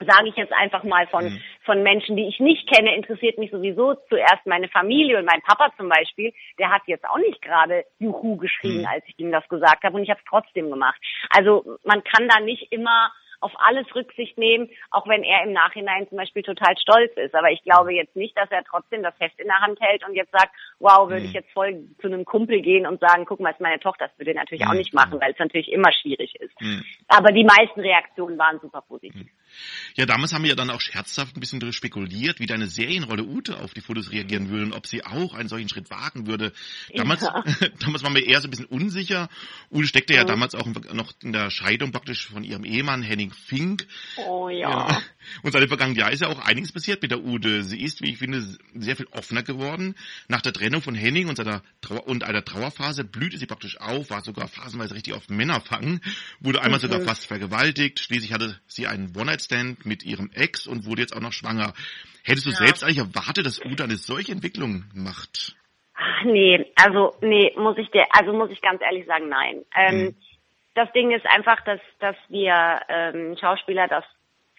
sage 0.00 0.28
ich 0.28 0.36
jetzt 0.36 0.52
einfach 0.52 0.82
mal 0.82 1.06
von, 1.08 1.24
mhm. 1.24 1.40
von 1.64 1.82
Menschen, 1.82 2.16
die 2.16 2.26
ich 2.28 2.40
nicht 2.40 2.68
kenne, 2.72 2.94
interessiert 2.94 3.38
mich 3.38 3.50
sowieso 3.50 3.94
zuerst 4.08 4.46
meine 4.46 4.68
Familie 4.68 5.18
und 5.18 5.26
mein 5.26 5.42
Papa 5.42 5.72
zum 5.76 5.88
Beispiel, 5.88 6.32
der 6.58 6.70
hat 6.70 6.82
jetzt 6.86 7.04
auch 7.08 7.18
nicht 7.18 7.42
gerade 7.42 7.84
Juhu 7.98 8.36
geschrien, 8.36 8.82
mhm. 8.82 8.86
als 8.86 9.04
ich 9.06 9.18
ihm 9.18 9.32
das 9.32 9.46
gesagt 9.48 9.84
habe 9.84 9.96
und 9.96 10.02
ich 10.02 10.10
habe 10.10 10.20
es 10.20 10.28
trotzdem 10.28 10.70
gemacht. 10.70 11.00
Also 11.30 11.78
man 11.84 12.02
kann 12.04 12.28
da 12.28 12.40
nicht 12.40 12.72
immer 12.72 13.12
auf 13.40 13.52
alles 13.56 13.86
Rücksicht 13.94 14.38
nehmen, 14.38 14.68
auch 14.90 15.08
wenn 15.08 15.22
er 15.22 15.44
im 15.44 15.52
Nachhinein 15.52 16.08
zum 16.08 16.18
Beispiel 16.18 16.42
total 16.42 16.76
stolz 16.78 17.12
ist. 17.16 17.34
Aber 17.34 17.50
ich 17.50 17.62
glaube 17.62 17.92
jetzt 17.94 18.14
nicht, 18.14 18.36
dass 18.36 18.50
er 18.50 18.62
trotzdem 18.64 19.02
das 19.02 19.14
Heft 19.18 19.38
in 19.40 19.46
der 19.46 19.60
Hand 19.60 19.80
hält 19.80 20.06
und 20.06 20.14
jetzt 20.14 20.30
sagt, 20.30 20.54
wow, 20.78 21.08
würde 21.08 21.22
mhm. 21.22 21.26
ich 21.26 21.32
jetzt 21.32 21.50
voll 21.52 21.88
zu 22.00 22.06
einem 22.06 22.24
Kumpel 22.24 22.60
gehen 22.60 22.86
und 22.86 23.00
sagen, 23.00 23.24
guck 23.24 23.40
mal, 23.40 23.50
ist 23.50 23.60
meine 23.60 23.80
Tochter. 23.80 24.08
Das 24.08 24.18
würde 24.18 24.32
er 24.32 24.40
natürlich 24.40 24.64
mhm. 24.64 24.70
auch 24.70 24.74
nicht 24.74 24.92
machen, 24.92 25.20
weil 25.20 25.32
es 25.32 25.38
natürlich 25.38 25.72
immer 25.72 25.90
schwierig 25.92 26.34
ist. 26.36 26.60
Mhm. 26.60 26.84
Aber 27.08 27.32
die 27.32 27.44
meisten 27.44 27.80
Reaktionen 27.80 28.38
waren 28.38 28.60
super 28.60 28.82
positiv. 28.82 29.26
Mhm. 29.50 29.94
Ja, 29.96 30.06
damals 30.06 30.32
haben 30.32 30.42
wir 30.42 30.50
ja 30.50 30.56
dann 30.56 30.70
auch 30.70 30.80
scherzhaft 30.80 31.36
ein 31.36 31.40
bisschen 31.40 31.60
darüber 31.60 31.72
spekuliert, 31.72 32.40
wie 32.40 32.46
deine 32.46 32.66
Serienrolle 32.66 33.24
Ute 33.24 33.58
auf 33.58 33.74
die 33.74 33.80
Fotos 33.80 34.10
reagieren 34.10 34.48
würde 34.48 34.64
und 34.64 34.72
ob 34.72 34.86
sie 34.86 35.04
auch 35.04 35.34
einen 35.34 35.48
solchen 35.48 35.68
Schritt 35.68 35.90
wagen 35.90 36.26
würde. 36.26 36.52
Damals, 36.94 37.22
ja. 37.22 37.44
damals 37.80 38.02
waren 38.02 38.14
wir 38.14 38.26
eher 38.26 38.40
so 38.40 38.48
ein 38.48 38.50
bisschen 38.50 38.66
unsicher. 38.66 39.28
Ute 39.70 39.86
steckte 39.86 40.14
ja, 40.14 40.20
ja 40.20 40.24
damals 40.24 40.54
auch 40.54 40.66
noch 40.66 41.12
in 41.22 41.32
der 41.32 41.50
Scheidung 41.50 41.92
praktisch 41.92 42.28
von 42.28 42.44
ihrem 42.44 42.64
Ehemann 42.64 43.02
Henning 43.02 43.32
Fink. 43.32 43.86
Oh 44.16 44.48
ja. 44.48 44.88
ja. 44.88 45.02
Und 45.42 45.52
seit 45.52 45.62
dem 45.62 45.68
vergangenen 45.68 45.98
Jahr 45.98 46.12
ist 46.12 46.20
ja 46.20 46.28
auch 46.28 46.38
einiges 46.40 46.72
passiert 46.72 47.02
mit 47.02 47.10
der 47.10 47.22
Ute. 47.22 47.64
Sie 47.64 47.80
ist, 47.80 48.02
wie 48.02 48.10
ich 48.10 48.18
finde, 48.18 48.44
sehr 48.74 48.96
viel 48.96 49.06
offener 49.10 49.42
geworden. 49.42 49.94
Nach 50.28 50.40
der 50.40 50.52
Trennung 50.52 50.82
von 50.82 50.94
Henning 50.94 51.28
und, 51.28 51.36
seiner 51.36 51.62
Trauer 51.80 52.06
und 52.06 52.24
einer 52.24 52.44
Trauerphase 52.44 53.04
blühte 53.04 53.38
sie 53.38 53.46
praktisch 53.46 53.80
auf, 53.80 54.10
war 54.10 54.22
sogar 54.22 54.48
phasenweise 54.48 54.94
richtig 54.94 55.14
auf 55.14 55.28
Männerfang, 55.28 56.00
wurde 56.40 56.62
einmal 56.62 56.78
mhm. 56.78 56.82
sogar 56.82 57.00
fast 57.02 57.26
vergewaltigt. 57.26 58.00
Schließlich 58.00 58.32
hatte 58.32 58.60
sie 58.66 58.86
einen 58.86 59.14
One-Night-Stand 59.40 59.86
mit 59.86 60.04
ihrem 60.04 60.30
Ex 60.34 60.66
und 60.66 60.86
wurde 60.86 61.02
jetzt 61.02 61.16
auch 61.16 61.20
noch 61.20 61.32
schwanger. 61.32 61.72
Hättest 62.24 62.46
du 62.46 62.50
ja. 62.50 62.56
selbst 62.56 62.84
eigentlich 62.84 62.98
erwartet, 62.98 63.46
dass 63.46 63.64
Ute 63.64 63.84
eine 63.84 63.96
solche 63.96 64.32
Entwicklung 64.32 64.84
macht? 64.94 65.56
Ach, 65.94 66.24
nee, 66.24 66.66
also 66.76 67.14
nee, 67.20 67.52
muss 67.56 67.78
ich 67.78 67.90
dir, 67.90 68.04
also 68.12 68.32
muss 68.32 68.50
ich 68.50 68.60
ganz 68.60 68.80
ehrlich 68.82 69.06
sagen, 69.06 69.28
nein. 69.28 69.64
Ähm, 69.76 70.00
hm. 70.00 70.16
Das 70.74 70.90
Ding 70.92 71.10
ist 71.10 71.26
einfach, 71.26 71.60
dass 71.64 71.80
dass 71.98 72.16
wir 72.28 72.80
ähm, 72.88 73.36
Schauspieler 73.38 73.88
das 73.88 74.04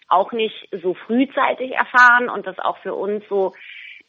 auch 0.08 0.32
nicht 0.32 0.68
so 0.82 0.94
frühzeitig 0.94 1.72
erfahren 1.72 2.28
und 2.28 2.46
das 2.46 2.58
auch 2.58 2.78
für 2.78 2.94
uns 2.94 3.24
so, 3.28 3.54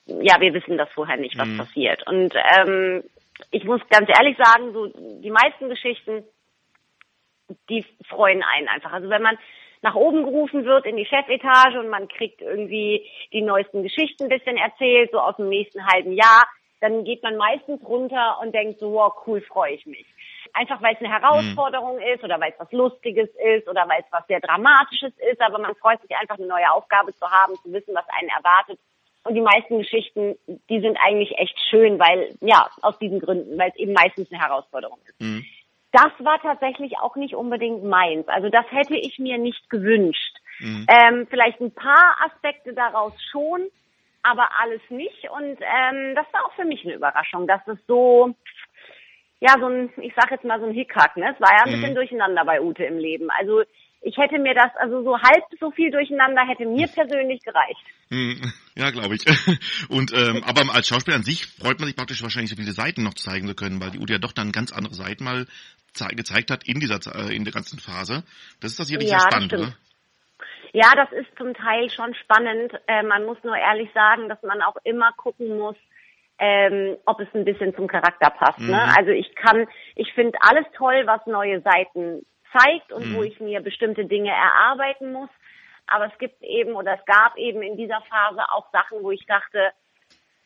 ja, 0.05 0.39
wir 0.41 0.53
wissen 0.53 0.77
das 0.77 0.91
vorher 0.91 1.17
nicht, 1.17 1.37
was 1.37 1.47
hm. 1.47 1.57
passiert. 1.57 2.05
Und 2.07 2.33
ähm, 2.57 3.03
ich 3.51 3.63
muss 3.63 3.81
ganz 3.89 4.09
ehrlich 4.09 4.37
sagen, 4.37 4.73
so 4.73 4.87
die 5.21 5.31
meisten 5.31 5.69
Geschichten, 5.69 6.23
die 7.69 7.85
freuen 8.07 8.43
einen 8.43 8.67
einfach. 8.67 8.91
Also 8.91 9.09
wenn 9.09 9.21
man 9.21 9.37
nach 9.83 9.95
oben 9.95 10.23
gerufen 10.23 10.65
wird 10.65 10.85
in 10.85 10.95
die 10.95 11.05
Chefetage 11.05 11.77
und 11.77 11.89
man 11.89 12.07
kriegt 12.07 12.41
irgendwie 12.41 13.05
die 13.31 13.41
neuesten 13.41 13.83
Geschichten 13.83 14.23
ein 14.23 14.29
bisschen 14.29 14.57
erzählt, 14.57 15.11
so 15.11 15.19
aus 15.19 15.35
dem 15.35 15.49
nächsten 15.49 15.85
halben 15.85 16.13
Jahr, 16.13 16.47
dann 16.79 17.03
geht 17.03 17.21
man 17.21 17.37
meistens 17.37 17.85
runter 17.85 18.39
und 18.41 18.53
denkt 18.53 18.79
so, 18.79 18.93
wow, 18.93 19.13
cool, 19.27 19.41
freue 19.41 19.73
ich 19.73 19.85
mich. 19.85 20.05
Einfach 20.53 20.81
weil 20.81 20.95
es 20.95 20.99
eine 20.99 21.11
Herausforderung 21.13 21.97
mhm. 21.97 22.13
ist 22.13 22.23
oder 22.23 22.39
weil 22.39 22.51
es 22.51 22.59
was 22.59 22.71
Lustiges 22.71 23.29
ist 23.55 23.67
oder 23.67 23.87
weil 23.87 23.99
es 23.99 24.11
was 24.11 24.25
sehr 24.27 24.39
Dramatisches 24.39 25.13
ist, 25.31 25.41
aber 25.41 25.59
man 25.59 25.75
freut 25.75 26.01
sich 26.01 26.15
einfach 26.15 26.37
eine 26.37 26.47
neue 26.47 26.71
Aufgabe 26.71 27.13
zu 27.15 27.29
haben, 27.29 27.55
zu 27.63 27.71
wissen, 27.71 27.93
was 27.93 28.05
einen 28.17 28.29
erwartet. 28.29 28.79
Und 29.25 29.35
die 29.35 29.41
meisten 29.41 29.79
Geschichten, 29.79 30.35
die 30.69 30.81
sind 30.81 30.97
eigentlich 31.01 31.37
echt 31.37 31.57
schön, 31.69 31.97
weil, 31.99 32.35
ja, 32.41 32.69
aus 32.81 32.97
diesen 32.99 33.19
Gründen, 33.19 33.57
weil 33.57 33.69
es 33.69 33.77
eben 33.77 33.93
meistens 33.93 34.31
eine 34.31 34.41
Herausforderung 34.41 34.99
ist. 35.05 35.19
Mhm. 35.19 35.45
Das 35.93 36.11
war 36.19 36.41
tatsächlich 36.41 36.97
auch 36.97 37.15
nicht 37.15 37.35
unbedingt 37.35 37.83
meins. 37.83 38.27
Also 38.27 38.49
das 38.49 38.65
hätte 38.71 38.97
ich 38.97 39.19
mir 39.19 39.37
nicht 39.37 39.69
gewünscht. 39.69 40.35
Mhm. 40.59 40.87
Ähm, 40.89 41.27
vielleicht 41.29 41.61
ein 41.61 41.73
paar 41.73 42.17
Aspekte 42.25 42.73
daraus 42.73 43.13
schon, 43.31 43.61
aber 44.23 44.49
alles 44.59 44.81
nicht. 44.89 45.29
Und 45.29 45.57
ähm, 45.61 46.15
das 46.15 46.25
war 46.33 46.45
auch 46.45 46.53
für 46.53 46.65
mich 46.65 46.83
eine 46.83 46.95
Überraschung, 46.95 47.45
dass 47.47 47.61
es 47.67 47.77
so, 47.87 48.33
ja, 49.43 49.59
so 49.59 49.67
ein, 49.67 49.89
ich 49.97 50.13
sag 50.15 50.31
jetzt 50.31 50.45
mal 50.45 50.57
so 50.61 50.65
ein 50.65 50.73
Hickhack, 50.73 51.17
ne? 51.17 51.33
Es 51.35 51.41
war 51.41 51.51
ja 51.51 51.65
ein 51.65 51.71
mhm. 51.71 51.81
bisschen 51.81 51.95
durcheinander 51.95 52.45
bei 52.45 52.61
Ute 52.61 52.85
im 52.85 52.97
Leben. 52.97 53.29
Also 53.29 53.63
ich 53.99 54.15
hätte 54.15 54.39
mir 54.39 54.53
das, 54.53 54.71
also 54.77 55.03
so 55.03 55.19
halb 55.19 55.43
so 55.59 55.69
viel 55.71 55.91
durcheinander 55.91 56.47
hätte 56.47 56.65
mir 56.65 56.87
persönlich 56.87 57.43
gereicht. 57.43 57.83
Hm, 58.09 58.39
ja, 58.75 58.89
glaube 58.91 59.15
ich. 59.15 59.25
Und 59.89 60.13
ähm, 60.13 60.45
aber 60.45 60.73
als 60.73 60.87
Schauspieler 60.87 61.17
an 61.17 61.23
sich 61.23 61.45
freut 61.45 61.79
man 61.79 61.87
sich 61.87 61.97
praktisch 61.97 62.23
wahrscheinlich 62.23 62.51
so 62.51 62.55
viele 62.55 62.71
Seiten 62.71 63.03
noch 63.03 63.15
zeigen 63.15 63.45
zu 63.45 63.53
können, 63.53 63.81
weil 63.81 63.91
die 63.91 63.99
Ute 63.99 64.13
ja 64.13 64.19
doch 64.19 64.31
dann 64.31 64.53
ganz 64.53 64.71
andere 64.71 64.93
Seiten 64.93 65.25
mal 65.25 65.45
gezeigt 66.15 66.49
hat 66.49 66.65
in 66.65 66.79
dieser 66.79 66.99
äh, 67.13 67.35
in 67.35 67.43
der 67.43 67.53
ganzen 67.53 67.79
Phase. 67.79 68.23
Das 68.61 68.71
ist 68.71 68.79
das 68.79 68.87
hier 68.87 69.01
ja, 69.01 69.19
sehr 69.19 69.19
spannend, 69.19 69.53
oder? 69.53 69.75
Ja, 70.71 70.95
das 70.95 71.11
ist 71.11 71.27
zum 71.37 71.53
Teil 71.53 71.89
schon 71.89 72.15
spannend. 72.15 72.71
Äh, 72.87 73.03
man 73.03 73.25
muss 73.25 73.37
nur 73.43 73.57
ehrlich 73.57 73.89
sagen, 73.93 74.29
dass 74.29 74.41
man 74.41 74.61
auch 74.61 74.77
immer 74.85 75.11
gucken 75.17 75.57
muss, 75.57 75.75
ähm, 76.39 76.97
ob 77.05 77.19
es 77.19 77.27
ein 77.33 77.45
bisschen 77.45 77.75
zum 77.75 77.87
Charakter 77.87 78.29
passt. 78.29 78.59
Ne? 78.59 78.65
Mhm. 78.65 78.71
Ne? 78.71 78.93
Also 78.97 79.11
ich 79.11 79.33
kann, 79.35 79.67
ich 79.95 80.11
finde 80.13 80.37
alles 80.41 80.65
toll, 80.75 81.03
was 81.05 81.25
neue 81.25 81.61
Seiten 81.61 82.25
zeigt 82.57 82.91
und 82.91 83.09
mhm. 83.09 83.15
wo 83.15 83.23
ich 83.23 83.39
mir 83.39 83.61
bestimmte 83.61 84.05
Dinge 84.05 84.31
erarbeiten 84.31 85.11
muss. 85.11 85.29
Aber 85.87 86.05
es 86.05 86.17
gibt 86.17 86.41
eben 86.41 86.73
oder 86.73 86.93
es 86.95 87.05
gab 87.05 87.37
eben 87.37 87.61
in 87.61 87.77
dieser 87.77 88.01
Phase 88.01 88.41
auch 88.51 88.71
Sachen, 88.71 89.03
wo 89.03 89.11
ich 89.11 89.25
dachte, 89.25 89.71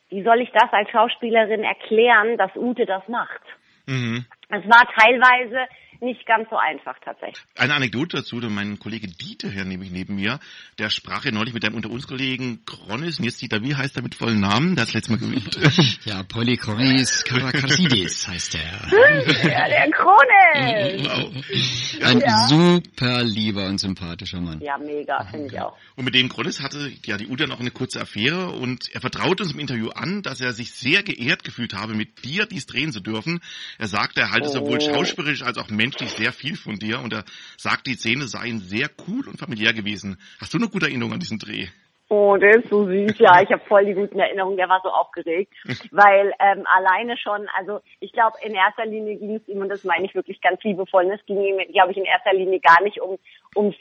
wie 0.09 0.23
soll 0.23 0.41
ich 0.41 0.51
das 0.51 0.71
als 0.71 0.89
Schauspielerin 0.89 1.63
erklären, 1.63 2.37
dass 2.37 2.55
Ute 2.55 2.85
das 2.85 3.07
macht? 3.07 3.41
Mhm. 3.85 4.25
Es 4.49 4.63
war 4.65 4.87
teilweise 4.97 5.67
nicht 6.01 6.25
ganz 6.25 6.49
so 6.49 6.57
einfach 6.57 6.97
tatsächlich. 7.03 7.43
Eine 7.55 7.75
Anekdote 7.75 8.17
dazu, 8.17 8.37
mein 8.37 8.79
Kollege 8.79 9.07
Dieter 9.07 9.49
hier 9.49 9.65
nämlich 9.65 9.91
neben 9.91 10.15
mir, 10.15 10.39
der 10.79 10.89
sprach 10.89 11.25
ja 11.25 11.31
neulich 11.31 11.53
mit 11.53 11.65
einem 11.65 11.75
unter 11.75 11.89
uns 11.89 12.07
Kollegen 12.07 12.63
Kronis, 12.65 13.19
und 13.19 13.25
jetzt 13.25 13.41
Dieter, 13.41 13.61
wie 13.61 13.75
heißt 13.75 13.95
er 13.97 14.03
mit 14.03 14.15
vollen 14.15 14.39
Namen? 14.39 14.75
Der 14.75 14.85
hat 14.85 14.93
letztes 14.93 15.09
Mal 15.09 15.19
geübt. 15.19 15.57
ja, 16.05 16.23
Polychronis 16.23 17.23
Karakasides 17.25 18.27
heißt 18.27 18.55
er. 18.55 19.49
ja, 19.49 19.67
der 19.67 19.91
Kronis! 19.91 21.07
Wow. 21.07 22.03
Ein 22.03 22.19
ja. 22.19 22.47
super 22.47 23.23
lieber 23.23 23.65
und 23.65 23.79
sympathischer 23.79 24.39
Mann. 24.39 24.61
Ja, 24.61 24.77
mega, 24.77 25.25
finde 25.25 25.47
ich 25.47 25.59
auch. 25.59 25.75
Und 25.95 26.05
mit 26.05 26.15
dem 26.15 26.29
Kronis 26.29 26.61
hatte 26.61 26.91
ja 27.05 27.17
die 27.17 27.27
Uta 27.27 27.47
noch 27.47 27.59
eine 27.59 27.71
kurze 27.71 27.99
Affäre 27.99 28.51
und 28.51 28.93
er 28.93 29.01
vertraut 29.01 29.41
uns 29.41 29.53
im 29.53 29.59
Interview 29.59 29.89
an, 29.89 30.21
dass 30.21 30.41
er 30.41 30.53
sich 30.53 30.71
sehr 30.71 31.03
geehrt 31.03 31.43
gefühlt 31.43 31.73
habe, 31.73 31.93
mit 31.93 32.23
dir 32.23 32.45
dies 32.45 32.65
drehen 32.65 32.91
zu 32.91 32.99
dürfen. 32.99 33.41
Er 33.77 33.87
sagte, 33.87 34.21
er 34.21 34.31
halte 34.31 34.49
oh. 34.49 34.53
sowohl 34.53 34.79
schauspielerisch 34.79 35.41
als 35.41 35.57
auch 35.57 35.69
menschlich 35.69 35.86
sehr 35.91 36.31
viel 36.31 36.55
von 36.55 36.75
dir 36.75 36.99
und 36.99 37.13
er 37.13 37.23
sagt, 37.57 37.87
die 37.87 37.95
Szene 37.95 38.27
seien 38.27 38.59
sehr 38.59 38.89
cool 39.07 39.27
und 39.27 39.39
familiär 39.39 39.73
gewesen. 39.73 40.17
Hast 40.39 40.53
du 40.53 40.57
eine 40.57 40.69
gute 40.69 40.87
Erinnerung 40.87 41.13
an 41.13 41.19
diesen 41.19 41.39
Dreh? 41.39 41.67
Oh, 42.09 42.37
der 42.37 42.51
ist 42.55 42.69
so 42.69 42.85
süß. 42.85 43.19
Ja, 43.19 43.41
ich 43.41 43.51
habe 43.51 43.61
voll 43.67 43.83
die 43.85 43.93
guten 43.93 44.17
Erinnerungen. 44.17 44.55
Der 44.55 44.69
war 44.69 44.79
so 44.81 44.89
aufgeregt, 44.89 45.53
weil 45.91 46.31
ähm, 46.39 46.65
alleine 46.65 47.17
schon, 47.17 47.49
also 47.57 47.81
ich 47.99 48.13
glaube, 48.13 48.37
in 48.43 48.53
erster 48.55 48.85
Linie 48.85 49.17
ging 49.17 49.35
es 49.35 49.47
ihm, 49.49 49.59
und 49.59 49.67
das 49.67 49.83
meine 49.83 50.05
ich 50.05 50.15
wirklich 50.15 50.39
ganz 50.39 50.63
liebevoll, 50.63 51.05
und 51.05 51.11
es 51.11 51.25
ging 51.25 51.43
ihm, 51.43 51.57
glaube 51.73 51.91
ich, 51.91 51.97
in 51.97 52.05
erster 52.05 52.33
Linie 52.33 52.61
gar 52.61 52.81
nicht 52.81 53.01
um, 53.01 53.17
um, 53.55 53.73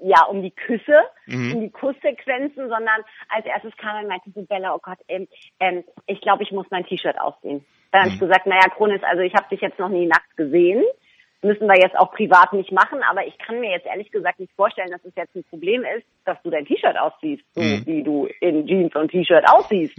ja, 0.00 0.24
um 0.24 0.40
die 0.40 0.52
Küsse, 0.52 1.02
mhm. 1.26 1.54
um 1.54 1.60
die 1.60 1.70
Kusssequenzen, 1.70 2.68
sondern 2.68 3.02
als 3.28 3.44
erstes 3.44 3.76
kam 3.76 3.96
er 3.96 4.02
und 4.02 4.08
meinte 4.08 4.30
so, 4.34 4.42
Bella, 4.42 4.74
oh 4.74 4.80
Gott, 4.82 4.98
ähm, 5.08 5.28
ähm, 5.60 5.84
ich 6.06 6.22
glaube, 6.22 6.44
ich 6.44 6.52
muss 6.52 6.66
mein 6.70 6.86
T-Shirt 6.86 7.20
ausziehen. 7.20 7.62
Dann 7.92 8.02
habe 8.02 8.08
ich 8.08 8.16
mhm. 8.16 8.26
gesagt, 8.26 8.46
naja, 8.46 8.68
Kronis, 8.74 9.02
also 9.02 9.20
ich 9.20 9.34
habe 9.34 9.48
dich 9.50 9.60
jetzt 9.60 9.78
noch 9.78 9.90
nie 9.90 10.06
nackt 10.06 10.34
gesehen 10.38 10.82
müssen 11.46 11.66
wir 11.66 11.80
jetzt 11.80 11.96
auch 11.96 12.12
privat 12.12 12.52
nicht 12.52 12.72
machen, 12.72 13.00
aber 13.08 13.26
ich 13.26 13.38
kann 13.38 13.60
mir 13.60 13.70
jetzt 13.70 13.86
ehrlich 13.86 14.10
gesagt 14.10 14.40
nicht 14.40 14.52
vorstellen, 14.54 14.90
dass 14.90 15.04
es 15.04 15.14
jetzt 15.16 15.34
ein 15.34 15.44
Problem 15.44 15.84
ist, 15.84 16.06
dass 16.24 16.40
du 16.42 16.50
dein 16.50 16.66
T-Shirt 16.66 16.98
ausziehst, 16.98 17.44
so 17.54 17.62
mhm. 17.62 17.82
wie 17.86 18.02
du 18.02 18.28
in 18.40 18.66
Jeans 18.66 18.94
und 18.94 19.10
T-Shirt 19.10 19.44
aussiehst. 19.48 19.98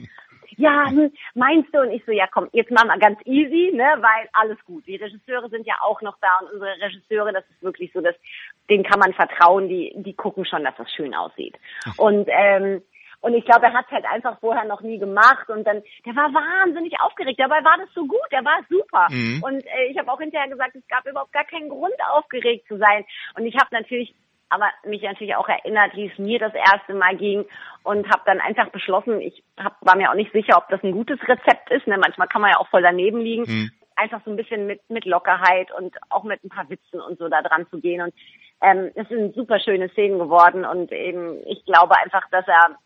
Ja, 0.58 0.90
hm, 0.90 1.12
meinst 1.36 1.74
du? 1.74 1.82
Und 1.82 1.92
ich 1.92 2.04
so, 2.06 2.12
ja 2.12 2.26
komm, 2.32 2.48
jetzt 2.52 2.72
machen 2.72 2.88
wir 2.88 2.98
ganz 2.98 3.20
easy, 3.26 3.72
ne, 3.76 3.86
weil 3.98 4.28
alles 4.34 4.58
gut. 4.66 4.88
Die 4.88 4.96
Regisseure 4.96 5.50
sind 5.50 5.68
ja 5.68 5.76
auch 5.84 6.02
noch 6.02 6.18
da 6.20 6.40
und 6.42 6.54
unsere 6.54 6.72
Regisseure, 6.82 7.32
das 7.32 7.44
ist 7.50 7.62
wirklich 7.62 7.92
so, 7.94 8.02
dass 8.02 8.16
denen 8.70 8.84
kann 8.84 9.00
man 9.00 9.14
vertrauen, 9.14 9.68
die, 9.68 9.94
die 9.98 10.14
gucken 10.14 10.46
schon, 10.46 10.64
dass 10.64 10.76
das 10.78 10.92
schön 10.92 11.14
aussieht. 11.14 11.56
Und 11.98 12.28
ähm, 12.32 12.82
und 13.22 13.34
ich 13.34 13.46
glaube, 13.46 13.66
er 13.66 13.74
hat 13.74 13.86
es 13.88 13.92
halt 13.92 14.06
einfach 14.06 14.40
vorher 14.40 14.66
noch 14.66 14.82
nie 14.82 15.00
gemacht 15.00 15.50
und 15.50 15.66
dann, 15.66 15.82
der 16.06 16.16
war 16.16 16.34
wahnsinnig 16.34 17.00
aufgeregt. 17.02 17.40
Dabei 17.40 17.64
war 17.64 17.78
das 17.80 17.90
so 17.94 18.06
gut, 18.06 18.28
der 18.32 18.46
war 18.46 18.60
super. 18.70 19.08
Mhm. 19.10 19.44
Und 19.44 19.66
äh, 19.66 19.86
ich 19.90 19.98
habe 19.98 20.12
auch 20.12 20.20
hinterher 20.20 20.48
gesagt, 20.48 20.76
es 20.76 20.88
gab 20.88 21.06
überhaupt 21.08 21.34
gar 21.34 21.46
keinen 21.46 21.70
Grund, 21.70 21.96
aufgeregt 22.14 22.68
zu 22.68 22.78
sein. 22.78 23.06
Und 23.36 23.46
ich 23.46 23.56
habe 23.56 23.70
natürlich 23.72 24.14
aber 24.50 24.70
mich 24.86 25.02
natürlich 25.02 25.36
auch 25.36 25.50
erinnert, 25.50 25.96
wie 25.96 26.08
es 26.08 26.18
mir 26.18 26.40
das 26.40 26.54
erste 26.54 26.94
Mal 26.94 27.18
ging 27.18 27.46
und 27.84 28.08
habe 28.08 28.22
dann 28.26 28.40
einfach 28.40 28.70
beschlossen, 28.70 29.20
ich 29.20 29.44
hab, 29.58 29.76
war 29.82 29.98
mir 29.98 30.10
auch 30.10 30.16
nicht 30.16 30.32
sicher, 30.32 30.58
ob 30.58 30.70
das 30.70 30.82
ein 30.84 30.94
gutes 30.94 31.20
Rezept 31.28 31.70
ist. 31.72 31.86
Ne? 31.88 31.98
Manchmal 31.98 32.28
kann 32.28 32.42
man 32.42 32.52
ja 32.52 32.58
auch 32.58 32.70
voll 32.70 32.82
daneben 32.82 33.20
liegen. 33.20 33.44
Mhm. 33.44 33.72
Einfach 33.96 34.22
so 34.24 34.32
ein 34.32 34.38
bisschen 34.38 34.68
mit, 34.68 34.88
mit 34.90 35.06
Lockerheit 35.06 35.72
und 35.78 35.98
auch 36.10 36.24
mit 36.24 36.44
ein 36.44 36.50
paar 36.50 36.70
Witzen 36.70 37.02
und 37.02 37.18
so 37.18 37.28
da 37.28 37.42
dran 37.42 37.68
zu 37.70 37.80
gehen. 37.82 38.02
Und 38.02 38.14
ähm, 38.62 38.92
es 38.96 39.10
sind 39.10 39.36
super 39.36 39.60
schöne 39.60 39.90
Szenen 39.90 40.20
geworden 40.20 40.66
und 40.66 40.92
eben 40.92 41.46
ich 41.46 41.66
glaube 41.66 41.98
einfach, 41.98 42.30
dass 42.30 42.48
er 42.48 42.78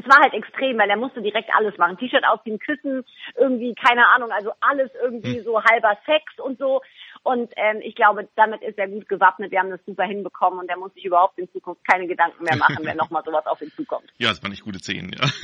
es 0.00 0.08
war 0.08 0.20
halt 0.22 0.34
extrem, 0.34 0.78
weil 0.78 0.90
er 0.90 0.96
musste 0.96 1.22
direkt 1.22 1.50
alles 1.54 1.76
machen. 1.78 1.98
T-Shirt 1.98 2.24
ausziehen, 2.26 2.58
küssen, 2.58 3.04
irgendwie, 3.36 3.74
keine 3.74 4.06
Ahnung, 4.08 4.30
also 4.32 4.52
alles 4.60 4.90
irgendwie 5.02 5.38
hm. 5.38 5.44
so 5.44 5.62
halber 5.62 5.96
Sex 6.06 6.24
und 6.38 6.58
so. 6.58 6.80
Und 7.22 7.52
ähm, 7.56 7.80
ich 7.82 7.94
glaube, 7.94 8.28
damit 8.34 8.62
ist 8.62 8.78
er 8.78 8.88
gut 8.88 9.08
gewappnet. 9.08 9.50
Wir 9.50 9.60
haben 9.60 9.70
das 9.70 9.84
super 9.84 10.04
hinbekommen 10.04 10.58
und 10.58 10.70
er 10.70 10.78
muss 10.78 10.94
sich 10.94 11.04
überhaupt 11.04 11.38
in 11.38 11.50
Zukunft 11.52 11.82
keine 11.86 12.06
Gedanken 12.06 12.42
mehr 12.44 12.56
machen, 12.56 12.78
wenn 12.80 12.96
nochmal 12.96 13.22
sowas 13.24 13.46
auf 13.46 13.60
ihn 13.60 13.70
zukommt. 13.76 14.10
Ja, 14.18 14.30
das 14.30 14.42
waren 14.42 14.50
nicht 14.50 14.64
gute 14.64 14.78
Szenen, 14.78 15.12
ja. 15.12 15.28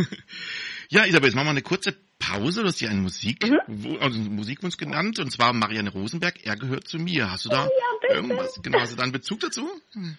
Ja, 0.88 1.04
Isabel, 1.04 1.26
jetzt 1.26 1.34
machen 1.34 1.46
wir 1.46 1.50
eine 1.50 1.62
kurze 1.62 1.96
Pause. 2.20 2.62
Du 2.62 2.68
hast 2.68 2.78
hier 2.78 2.90
einen 2.90 3.02
Musik, 3.02 3.44
mhm. 3.44 3.98
also 4.00 4.20
einen 4.20 4.36
Musikwunsch 4.36 4.76
genannt, 4.76 5.18
und 5.18 5.32
zwar 5.32 5.52
Marianne 5.52 5.90
Rosenberg, 5.90 6.46
er 6.46 6.56
gehört 6.56 6.86
zu 6.86 6.98
mir. 6.98 7.30
Hast 7.32 7.44
du 7.44 7.48
da 7.48 7.66
oh, 7.66 7.70
ja, 8.08 8.14
irgendwas, 8.14 8.60
genau, 8.62 8.78
hast 8.78 8.92
du 8.92 8.96
da 8.96 9.02
einen 9.02 9.10
Bezug 9.10 9.40
dazu? 9.40 9.68
Hm. 9.92 10.16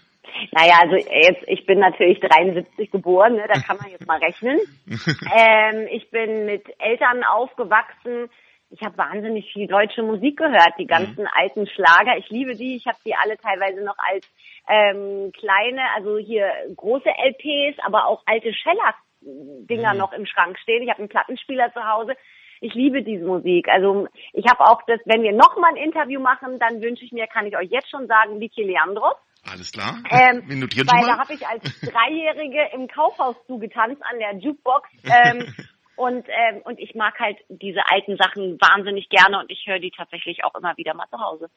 Naja, 0.52 0.76
also 0.82 0.96
jetzt, 0.96 1.44
ich 1.48 1.66
bin 1.66 1.80
natürlich 1.80 2.20
73 2.20 2.92
geboren, 2.92 3.36
ne, 3.36 3.46
da 3.48 3.60
kann 3.60 3.78
man 3.78 3.92
jetzt 3.92 4.08
mal 4.08 4.20
rechnen. 4.20 4.60
ähm, 5.36 5.88
ich 5.92 6.10
bin 6.10 6.46
mit 6.46 6.64
Eltern 6.80 7.24
aufgewachsen. 7.24 8.30
Ich 8.70 8.82
habe 8.82 8.98
wahnsinnig 8.98 9.52
viel 9.54 9.68
deutsche 9.68 10.04
Musik 10.04 10.38
gehört, 10.38 10.74
die 10.78 10.88
ganzen 10.88 11.22
mhm. 11.22 11.30
alten 11.32 11.68
Schlager. 11.68 12.18
Ich 12.18 12.30
liebe 12.30 12.56
die. 12.56 12.76
Ich 12.76 12.86
habe 12.86 12.98
die 13.06 13.16
alle 13.16 13.38
teilweise 13.38 13.84
noch 13.84 13.98
als 13.98 14.30
ähm, 14.68 15.32
kleine, 15.32 15.82
also 15.96 16.18
hier 16.18 16.52
große 16.76 17.08
LPs, 17.08 17.80
aber 17.86 18.08
auch 18.08 18.24
alte 18.26 18.54
Scheller-Dinger 18.54 19.94
mhm. 19.94 20.00
noch 20.00 20.12
im 20.12 20.26
Schrank 20.26 20.60
stehen. 20.60 20.84
Ich 20.84 20.90
habe 20.90 21.00
einen 21.00 21.10
Plattenspieler 21.10 21.72
zu 21.72 21.88
Hause. 21.88 22.16
Ich 22.60 22.74
liebe 22.74 23.04
diese 23.04 23.26
Musik. 23.26 23.70
Also 23.70 24.08
ich 24.34 24.46
habe 24.50 24.66
auch 24.66 24.82
das, 24.88 25.00
wenn 25.06 25.22
wir 25.22 25.32
noch 25.32 25.58
mal 25.58 25.70
ein 25.70 25.78
Interview 25.78 26.20
machen, 26.20 26.60
dann 26.60 26.82
wünsche 26.82 27.06
ich 27.06 27.12
mir, 27.12 27.28
kann 27.28 27.46
ich 27.46 27.56
euch 27.56 27.70
jetzt 27.70 27.90
schon 27.90 28.08
sagen, 28.08 28.40
Vicky 28.40 28.64
Leandros. 28.64 29.16
Alles 29.52 29.72
klar. 29.72 30.02
Ähm, 30.10 30.44
Wir 30.48 30.58
notieren 30.58 30.88
weil 30.88 31.00
schon 31.00 31.08
mal. 31.08 31.16
da 31.16 31.22
habe 31.22 31.34
ich 31.34 31.48
als 31.48 31.64
Dreijährige 31.82 32.70
im 32.74 32.88
Kaufhaus 32.88 33.36
zugetanzt 33.48 34.02
an 34.04 34.20
der 34.20 34.38
Jukebox. 34.38 34.90
Ähm, 35.08 35.54
und, 35.96 36.28
ähm, 36.28 36.62
und 36.64 36.80
ich 36.80 36.94
mag 36.94 37.18
halt 37.20 37.38
diese 37.50 37.80
alten 37.90 38.18
Sachen 38.18 38.60
wahnsinnig 38.62 39.10
gerne 39.10 39.40
und 39.40 39.50
ich 39.50 39.66
höre 39.66 39.80
die 39.80 39.90
tatsächlich 39.90 40.44
auch 40.44 40.54
immer 40.54 40.78
wieder 40.78 40.94
mal 40.94 41.08
zu 41.10 41.18
Hause. 41.18 41.50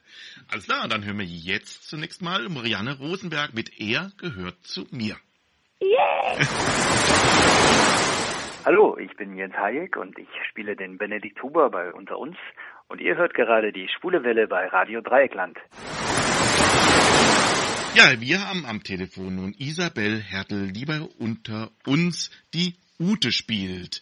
Alles 0.50 0.66
klar, 0.66 0.88
dann 0.88 1.04
hören 1.04 1.18
wir 1.18 1.26
jetzt 1.26 1.88
zunächst 1.90 2.23
mal 2.23 2.49
Marianne 2.49 2.97
Rosenberg 2.99 3.52
mit 3.52 3.78
Er 3.78 4.12
gehört 4.18 4.56
zu 4.62 4.87
mir. 4.92 5.16
Yeah! 5.82 6.38
Hallo, 8.64 8.97
ich 8.99 9.14
bin 9.16 9.37
Jens 9.37 9.54
Hayek 9.56 9.97
und 9.97 10.18
ich 10.18 10.28
spiele 10.49 10.76
den 10.76 10.97
Benedikt 10.97 11.42
Huber 11.42 11.68
bei 11.70 11.92
Unter 11.92 12.18
uns 12.18 12.37
und 12.88 13.00
ihr 13.00 13.16
hört 13.16 13.35
gerade 13.35 13.73
die 13.73 13.88
Schwule 13.88 14.23
Welle 14.23 14.47
bei 14.49 14.66
Radio 14.68 15.00
Dreieckland. 15.00 15.59
Ja, 17.97 18.20
wir 18.20 18.47
haben 18.47 18.66
am 18.66 18.85
Telefon 18.85 19.35
nun 19.35 19.54
Isabel 19.59 20.20
Hertel, 20.20 20.70
die 20.73 20.85
bei 20.85 21.00
unter 21.00 21.73
uns 21.85 22.30
die 22.54 22.76
Ute 23.00 23.32
spielt. 23.32 24.00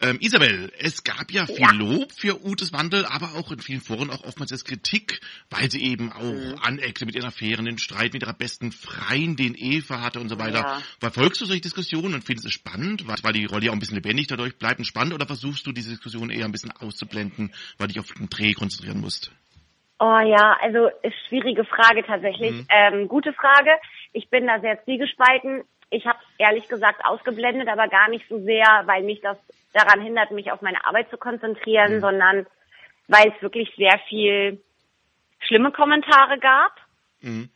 Ähm, 0.00 0.18
Isabel, 0.20 0.72
es 0.78 1.02
gab 1.02 1.32
ja 1.32 1.46
viel 1.46 1.58
ja. 1.58 1.72
Lob 1.72 2.12
für 2.12 2.44
Utes 2.46 2.72
Wandel, 2.72 3.04
aber 3.04 3.34
auch 3.34 3.50
in 3.50 3.60
vielen 3.60 3.80
Foren 3.80 4.10
auch 4.10 4.22
oftmals 4.22 4.52
als 4.52 4.64
Kritik, 4.64 5.20
weil 5.50 5.70
sie 5.70 5.82
eben 5.82 6.12
auch 6.12 6.22
mhm. 6.22 6.58
aneckte 6.60 7.04
mit 7.04 7.16
ihren 7.16 7.26
Affären, 7.26 7.64
den 7.64 7.78
Streit 7.78 8.12
mit 8.12 8.22
ihrer 8.22 8.32
besten 8.32 8.70
Freundin 8.70 9.54
Eva 9.56 10.02
hatte 10.02 10.20
und 10.20 10.28
so 10.28 10.38
weiter. 10.38 10.60
Ja. 10.60 10.82
Verfolgst 11.00 11.40
du 11.40 11.46
solche 11.46 11.62
Diskussionen 11.62 12.14
und 12.14 12.24
findest 12.24 12.46
es 12.46 12.52
spannend, 12.52 13.06
weil 13.08 13.32
die 13.32 13.46
Rolle 13.46 13.66
ja 13.66 13.70
auch 13.70 13.76
ein 13.76 13.80
bisschen 13.80 13.96
lebendig 13.96 14.28
dadurch 14.28 14.56
bleibt 14.56 14.78
und 14.78 14.84
spannend, 14.84 15.14
oder 15.14 15.26
versuchst 15.26 15.66
du 15.66 15.72
diese 15.72 15.90
Diskussion 15.90 16.30
eher 16.30 16.44
ein 16.44 16.52
bisschen 16.52 16.70
auszublenden, 16.70 17.52
weil 17.78 17.88
du 17.88 17.94
dich 17.94 18.00
auf 18.00 18.12
den 18.12 18.28
Dreh 18.28 18.52
konzentrieren 18.52 19.00
musst? 19.00 19.32
Oh 19.98 20.18
ja, 20.18 20.56
also 20.60 20.90
ist 21.02 21.16
schwierige 21.28 21.64
Frage 21.64 22.04
tatsächlich. 22.04 22.52
Mhm. 22.52 22.66
Ähm, 22.68 23.08
gute 23.08 23.32
Frage. 23.32 23.70
Ich 24.12 24.28
bin 24.28 24.46
da 24.46 24.60
sehr 24.60 24.82
zwiegespalten. 24.84 25.64
Ich 25.88 26.06
habe 26.06 26.18
ehrlich 26.38 26.68
gesagt 26.68 27.04
ausgeblendet, 27.04 27.68
aber 27.68 27.88
gar 27.88 28.08
nicht 28.08 28.28
so 28.28 28.38
sehr, 28.40 28.82
weil 28.86 29.02
mich 29.04 29.20
das 29.22 29.38
daran 29.72 30.00
hindert, 30.00 30.30
mich 30.32 30.50
auf 30.52 30.60
meine 30.60 30.84
Arbeit 30.84 31.08
zu 31.10 31.16
konzentrieren, 31.16 31.96
mhm. 31.96 32.00
sondern 32.00 32.46
weil 33.08 33.28
es 33.28 33.42
wirklich 33.42 33.72
sehr 33.76 33.98
viel 34.08 34.60
schlimme 35.40 35.70
Kommentare 35.70 36.38
gab, 36.38 36.72
mhm. 37.20 37.50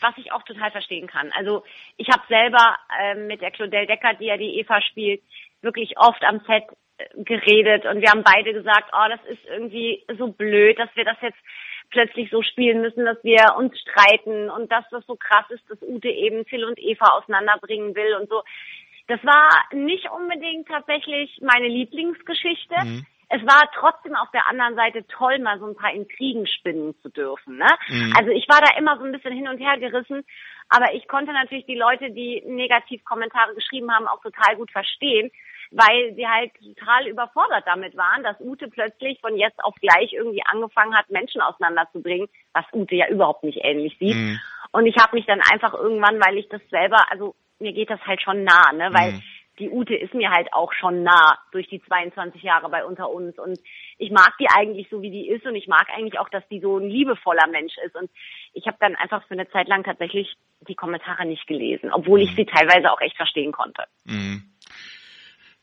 was 0.00 0.16
ich 0.16 0.32
auch 0.32 0.42
total 0.44 0.70
verstehen 0.70 1.08
kann. 1.08 1.30
Also 1.32 1.64
ich 1.96 2.08
habe 2.08 2.22
selber 2.28 2.78
äh, 3.00 3.14
mit 3.16 3.42
der 3.42 3.50
Claudel 3.50 3.86
Decker, 3.86 4.14
die 4.14 4.26
ja 4.26 4.36
die 4.36 4.58
Eva 4.60 4.80
spielt, 4.80 5.22
wirklich 5.60 5.98
oft 5.98 6.22
am 6.24 6.40
Set 6.46 6.64
äh, 6.98 7.22
geredet 7.22 7.84
und 7.84 8.00
wir 8.00 8.10
haben 8.10 8.22
beide 8.22 8.52
gesagt, 8.52 8.92
oh, 8.92 9.08
das 9.08 9.20
ist 9.24 9.44
irgendwie 9.46 10.04
so 10.18 10.28
blöd, 10.28 10.78
dass 10.78 10.94
wir 10.94 11.04
das 11.04 11.16
jetzt 11.20 11.38
plötzlich 11.92 12.30
so 12.30 12.42
spielen 12.42 12.80
müssen, 12.80 13.04
dass 13.04 13.22
wir 13.22 13.54
uns 13.56 13.78
streiten 13.78 14.50
und 14.50 14.72
dass 14.72 14.84
das 14.90 15.06
so 15.06 15.14
krass 15.14 15.44
ist, 15.50 15.62
dass 15.68 15.80
Ute 15.82 16.08
eben 16.08 16.44
Phil 16.46 16.64
und 16.64 16.78
Eva 16.78 17.06
auseinanderbringen 17.18 17.94
will 17.94 18.16
und 18.20 18.28
so. 18.28 18.42
Das 19.06 19.22
war 19.24 19.48
nicht 19.72 20.10
unbedingt 20.10 20.66
tatsächlich 20.68 21.38
meine 21.42 21.68
Lieblingsgeschichte. 21.68 22.74
Mhm. 22.84 23.06
Es 23.28 23.42
war 23.42 23.70
trotzdem 23.78 24.14
auf 24.14 24.30
der 24.32 24.46
anderen 24.46 24.74
Seite 24.74 25.06
toll, 25.06 25.38
mal 25.38 25.58
so 25.58 25.66
ein 25.66 25.76
paar 25.76 25.92
Intrigen 25.92 26.46
spinnen 26.46 26.94
zu 27.00 27.08
dürfen. 27.08 27.56
Ne? 27.56 27.68
Mhm. 27.88 28.14
Also 28.16 28.30
ich 28.30 28.46
war 28.48 28.60
da 28.60 28.76
immer 28.76 28.98
so 28.98 29.04
ein 29.04 29.12
bisschen 29.12 29.32
hin 29.32 29.48
und 29.48 29.58
her 29.58 29.78
gerissen, 29.78 30.24
aber 30.68 30.94
ich 30.94 31.08
konnte 31.08 31.32
natürlich 31.32 31.66
die 31.66 31.78
Leute, 31.78 32.10
die 32.10 32.42
Negativkommentare 32.46 33.54
geschrieben 33.54 33.90
haben, 33.92 34.06
auch 34.06 34.20
total 34.20 34.56
gut 34.56 34.70
verstehen 34.70 35.30
weil 35.70 36.14
sie 36.14 36.26
halt 36.26 36.52
total 36.54 37.06
überfordert 37.06 37.64
damit 37.66 37.96
waren, 37.96 38.22
dass 38.22 38.40
Ute 38.40 38.68
plötzlich 38.68 39.20
von 39.20 39.36
jetzt 39.36 39.62
auf 39.64 39.74
gleich 39.76 40.12
irgendwie 40.12 40.42
angefangen 40.50 40.94
hat, 40.94 41.10
Menschen 41.10 41.40
auseinanderzubringen, 41.40 42.28
was 42.52 42.64
Ute 42.72 42.94
ja 42.94 43.08
überhaupt 43.08 43.44
nicht 43.44 43.60
ähnlich 43.62 43.96
sieht. 43.98 44.16
Mhm. 44.16 44.40
Und 44.72 44.86
ich 44.86 44.96
habe 44.96 45.16
mich 45.16 45.26
dann 45.26 45.40
einfach 45.40 45.74
irgendwann, 45.74 46.20
weil 46.20 46.38
ich 46.38 46.48
das 46.48 46.62
selber, 46.70 47.10
also 47.10 47.34
mir 47.58 47.72
geht 47.72 47.90
das 47.90 48.00
halt 48.06 48.20
schon 48.20 48.44
nah, 48.44 48.72
ne, 48.72 48.88
weil 48.92 49.12
mhm. 49.12 49.22
die 49.58 49.70
Ute 49.70 49.94
ist 49.94 50.14
mir 50.14 50.30
halt 50.30 50.52
auch 50.52 50.72
schon 50.72 51.02
nah 51.02 51.38
durch 51.52 51.68
die 51.68 51.82
22 51.82 52.42
Jahre 52.42 52.68
bei 52.68 52.84
unter 52.84 53.10
uns 53.10 53.38
und 53.38 53.58
ich 53.98 54.10
mag 54.10 54.34
die 54.38 54.48
eigentlich 54.48 54.88
so, 54.90 55.00
wie 55.02 55.10
die 55.10 55.28
ist 55.28 55.46
und 55.46 55.54
ich 55.54 55.68
mag 55.68 55.88
eigentlich 55.94 56.18
auch, 56.18 56.28
dass 56.28 56.46
die 56.48 56.60
so 56.60 56.78
ein 56.78 56.88
liebevoller 56.88 57.46
Mensch 57.48 57.74
ist 57.84 57.94
und 57.94 58.10
ich 58.52 58.66
habe 58.66 58.78
dann 58.80 58.96
einfach 58.96 59.26
für 59.26 59.34
eine 59.34 59.48
Zeit 59.50 59.68
lang 59.68 59.84
tatsächlich 59.84 60.34
die 60.68 60.74
Kommentare 60.74 61.24
nicht 61.26 61.46
gelesen, 61.46 61.90
obwohl 61.92 62.20
ich 62.20 62.32
mhm. 62.32 62.36
sie 62.36 62.46
teilweise 62.46 62.90
auch 62.90 63.00
echt 63.00 63.16
verstehen 63.16 63.52
konnte. 63.52 63.84
Mhm. 64.04 64.51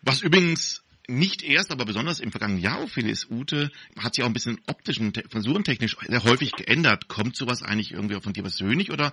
Was 0.01 0.22
übrigens 0.22 0.84
nicht 1.08 1.44
erst, 1.44 1.72
aber 1.72 1.86
besonders 1.86 2.20
im 2.20 2.32
vergangenen 2.32 2.62
Jahr 2.62 2.79
auffiel, 2.84 3.10
ist 3.10 3.32
Ute, 3.32 3.72
hat 4.01 4.13
sich 4.13 4.24
auch 4.24 4.29
ein 4.29 4.34
bisschen 4.34 4.62
optisch 4.68 5.00
und 5.00 5.18
frisurentechnisch 5.32 5.98
sehr 6.00 6.24
häufig 6.24 6.51
geändert. 6.51 7.08
Kommt 7.08 7.36
sowas 7.36 7.63
eigentlich 7.63 7.94
irgendwie 7.94 8.22
von 8.22 8.34
dir 8.34 8.44
persönlich 8.44 8.91
oder 8.91 9.12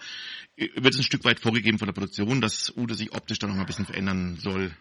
wird 0.57 0.95
es 0.95 0.99
ein 0.99 1.05
Stück 1.05 1.25
weit 1.25 1.41
vorgegeben 1.41 1.79
von 1.79 1.87
der 1.87 1.95
Produktion, 1.95 2.41
dass 2.41 2.73
Ute 2.77 2.95
sich 2.95 3.15
optisch 3.15 3.39
dann 3.39 3.51
noch 3.51 3.57
mal 3.57 3.63
ein 3.63 3.67
bisschen 3.67 3.87
verändern 3.87 4.37
soll? 4.37 4.73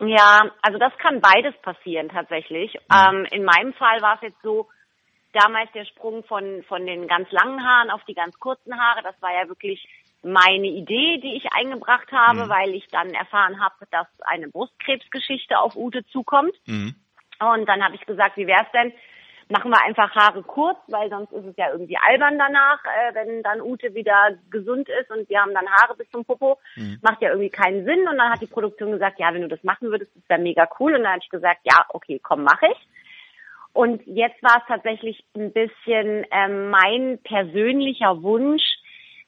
Ja, 0.00 0.50
also 0.62 0.78
das 0.78 0.92
kann 0.98 1.20
beides 1.20 1.54
passieren 1.62 2.08
tatsächlich. 2.08 2.74
Ja. 2.90 3.10
Ähm, 3.10 3.26
in 3.30 3.44
meinem 3.44 3.72
Fall 3.74 4.00
war 4.00 4.16
es 4.16 4.22
jetzt 4.22 4.42
so, 4.42 4.68
damals 5.32 5.70
der 5.72 5.84
Sprung 5.86 6.24
von, 6.24 6.62
von 6.64 6.86
den 6.86 7.08
ganz 7.08 7.30
langen 7.30 7.62
Haaren 7.64 7.90
auf 7.90 8.04
die 8.04 8.14
ganz 8.14 8.38
kurzen 8.38 8.78
Haare, 8.78 9.02
das 9.02 9.20
war 9.20 9.32
ja 9.32 9.48
wirklich 9.48 9.86
meine 10.22 10.66
Idee, 10.66 11.18
die 11.18 11.36
ich 11.36 11.52
eingebracht 11.52 12.10
habe, 12.12 12.44
mhm. 12.44 12.48
weil 12.48 12.74
ich 12.74 12.86
dann 12.88 13.10
erfahren 13.10 13.60
habe, 13.60 13.74
dass 13.90 14.06
eine 14.20 14.48
Brustkrebsgeschichte 14.48 15.58
auf 15.58 15.76
Ute 15.76 16.04
zukommt. 16.06 16.54
Mhm. 16.66 16.94
Und 17.40 17.68
dann 17.68 17.82
habe 17.82 17.96
ich 17.96 18.06
gesagt, 18.06 18.36
wie 18.36 18.46
wär's 18.46 18.70
denn? 18.72 18.92
Machen 19.48 19.70
wir 19.70 19.82
einfach 19.82 20.14
Haare 20.14 20.42
kurz, 20.42 20.78
weil 20.86 21.10
sonst 21.10 21.32
ist 21.32 21.44
es 21.44 21.56
ja 21.56 21.70
irgendwie 21.72 21.98
albern 21.98 22.38
danach, 22.38 22.82
äh, 22.84 23.14
wenn 23.14 23.42
dann 23.42 23.60
Ute 23.60 23.94
wieder 23.94 24.38
gesund 24.50 24.88
ist 24.88 25.10
und 25.10 25.28
wir 25.28 25.40
haben 25.40 25.52
dann 25.52 25.68
Haare 25.68 25.96
bis 25.96 26.08
zum 26.10 26.24
Popo. 26.24 26.58
Mhm. 26.76 26.98
Macht 27.02 27.20
ja 27.20 27.30
irgendwie 27.30 27.50
keinen 27.50 27.84
Sinn. 27.84 28.08
Und 28.08 28.16
dann 28.16 28.30
hat 28.30 28.40
die 28.40 28.46
Produktion 28.46 28.92
gesagt, 28.92 29.18
ja, 29.18 29.34
wenn 29.34 29.42
du 29.42 29.48
das 29.48 29.62
machen 29.64 29.90
würdest, 29.90 30.14
ist 30.16 30.30
ja 30.30 30.38
mega 30.38 30.68
cool. 30.78 30.94
Und 30.94 31.02
dann 31.02 31.12
habe 31.12 31.22
ich 31.22 31.28
gesagt, 31.28 31.60
ja, 31.64 31.84
okay, 31.88 32.20
komm, 32.22 32.44
mach 32.44 32.62
ich. 32.62 32.78
Und 33.72 34.06
jetzt 34.06 34.42
war 34.42 34.58
es 34.58 34.68
tatsächlich 34.68 35.24
ein 35.34 35.52
bisschen 35.52 36.26
ähm, 36.30 36.70
mein 36.70 37.18
persönlicher 37.24 38.22
Wunsch, 38.22 38.62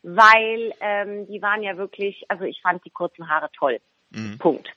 weil 0.04 0.72
ähm, 0.80 1.26
die 1.26 1.40
waren 1.40 1.62
ja 1.62 1.78
wirklich, 1.78 2.24
also 2.28 2.44
ich 2.44 2.60
fand 2.60 2.84
die 2.84 2.90
kurzen 2.90 3.28
Haare 3.28 3.50
toll. 3.56 3.80
Mhm. 4.10 4.38
Punkt. 4.38 4.68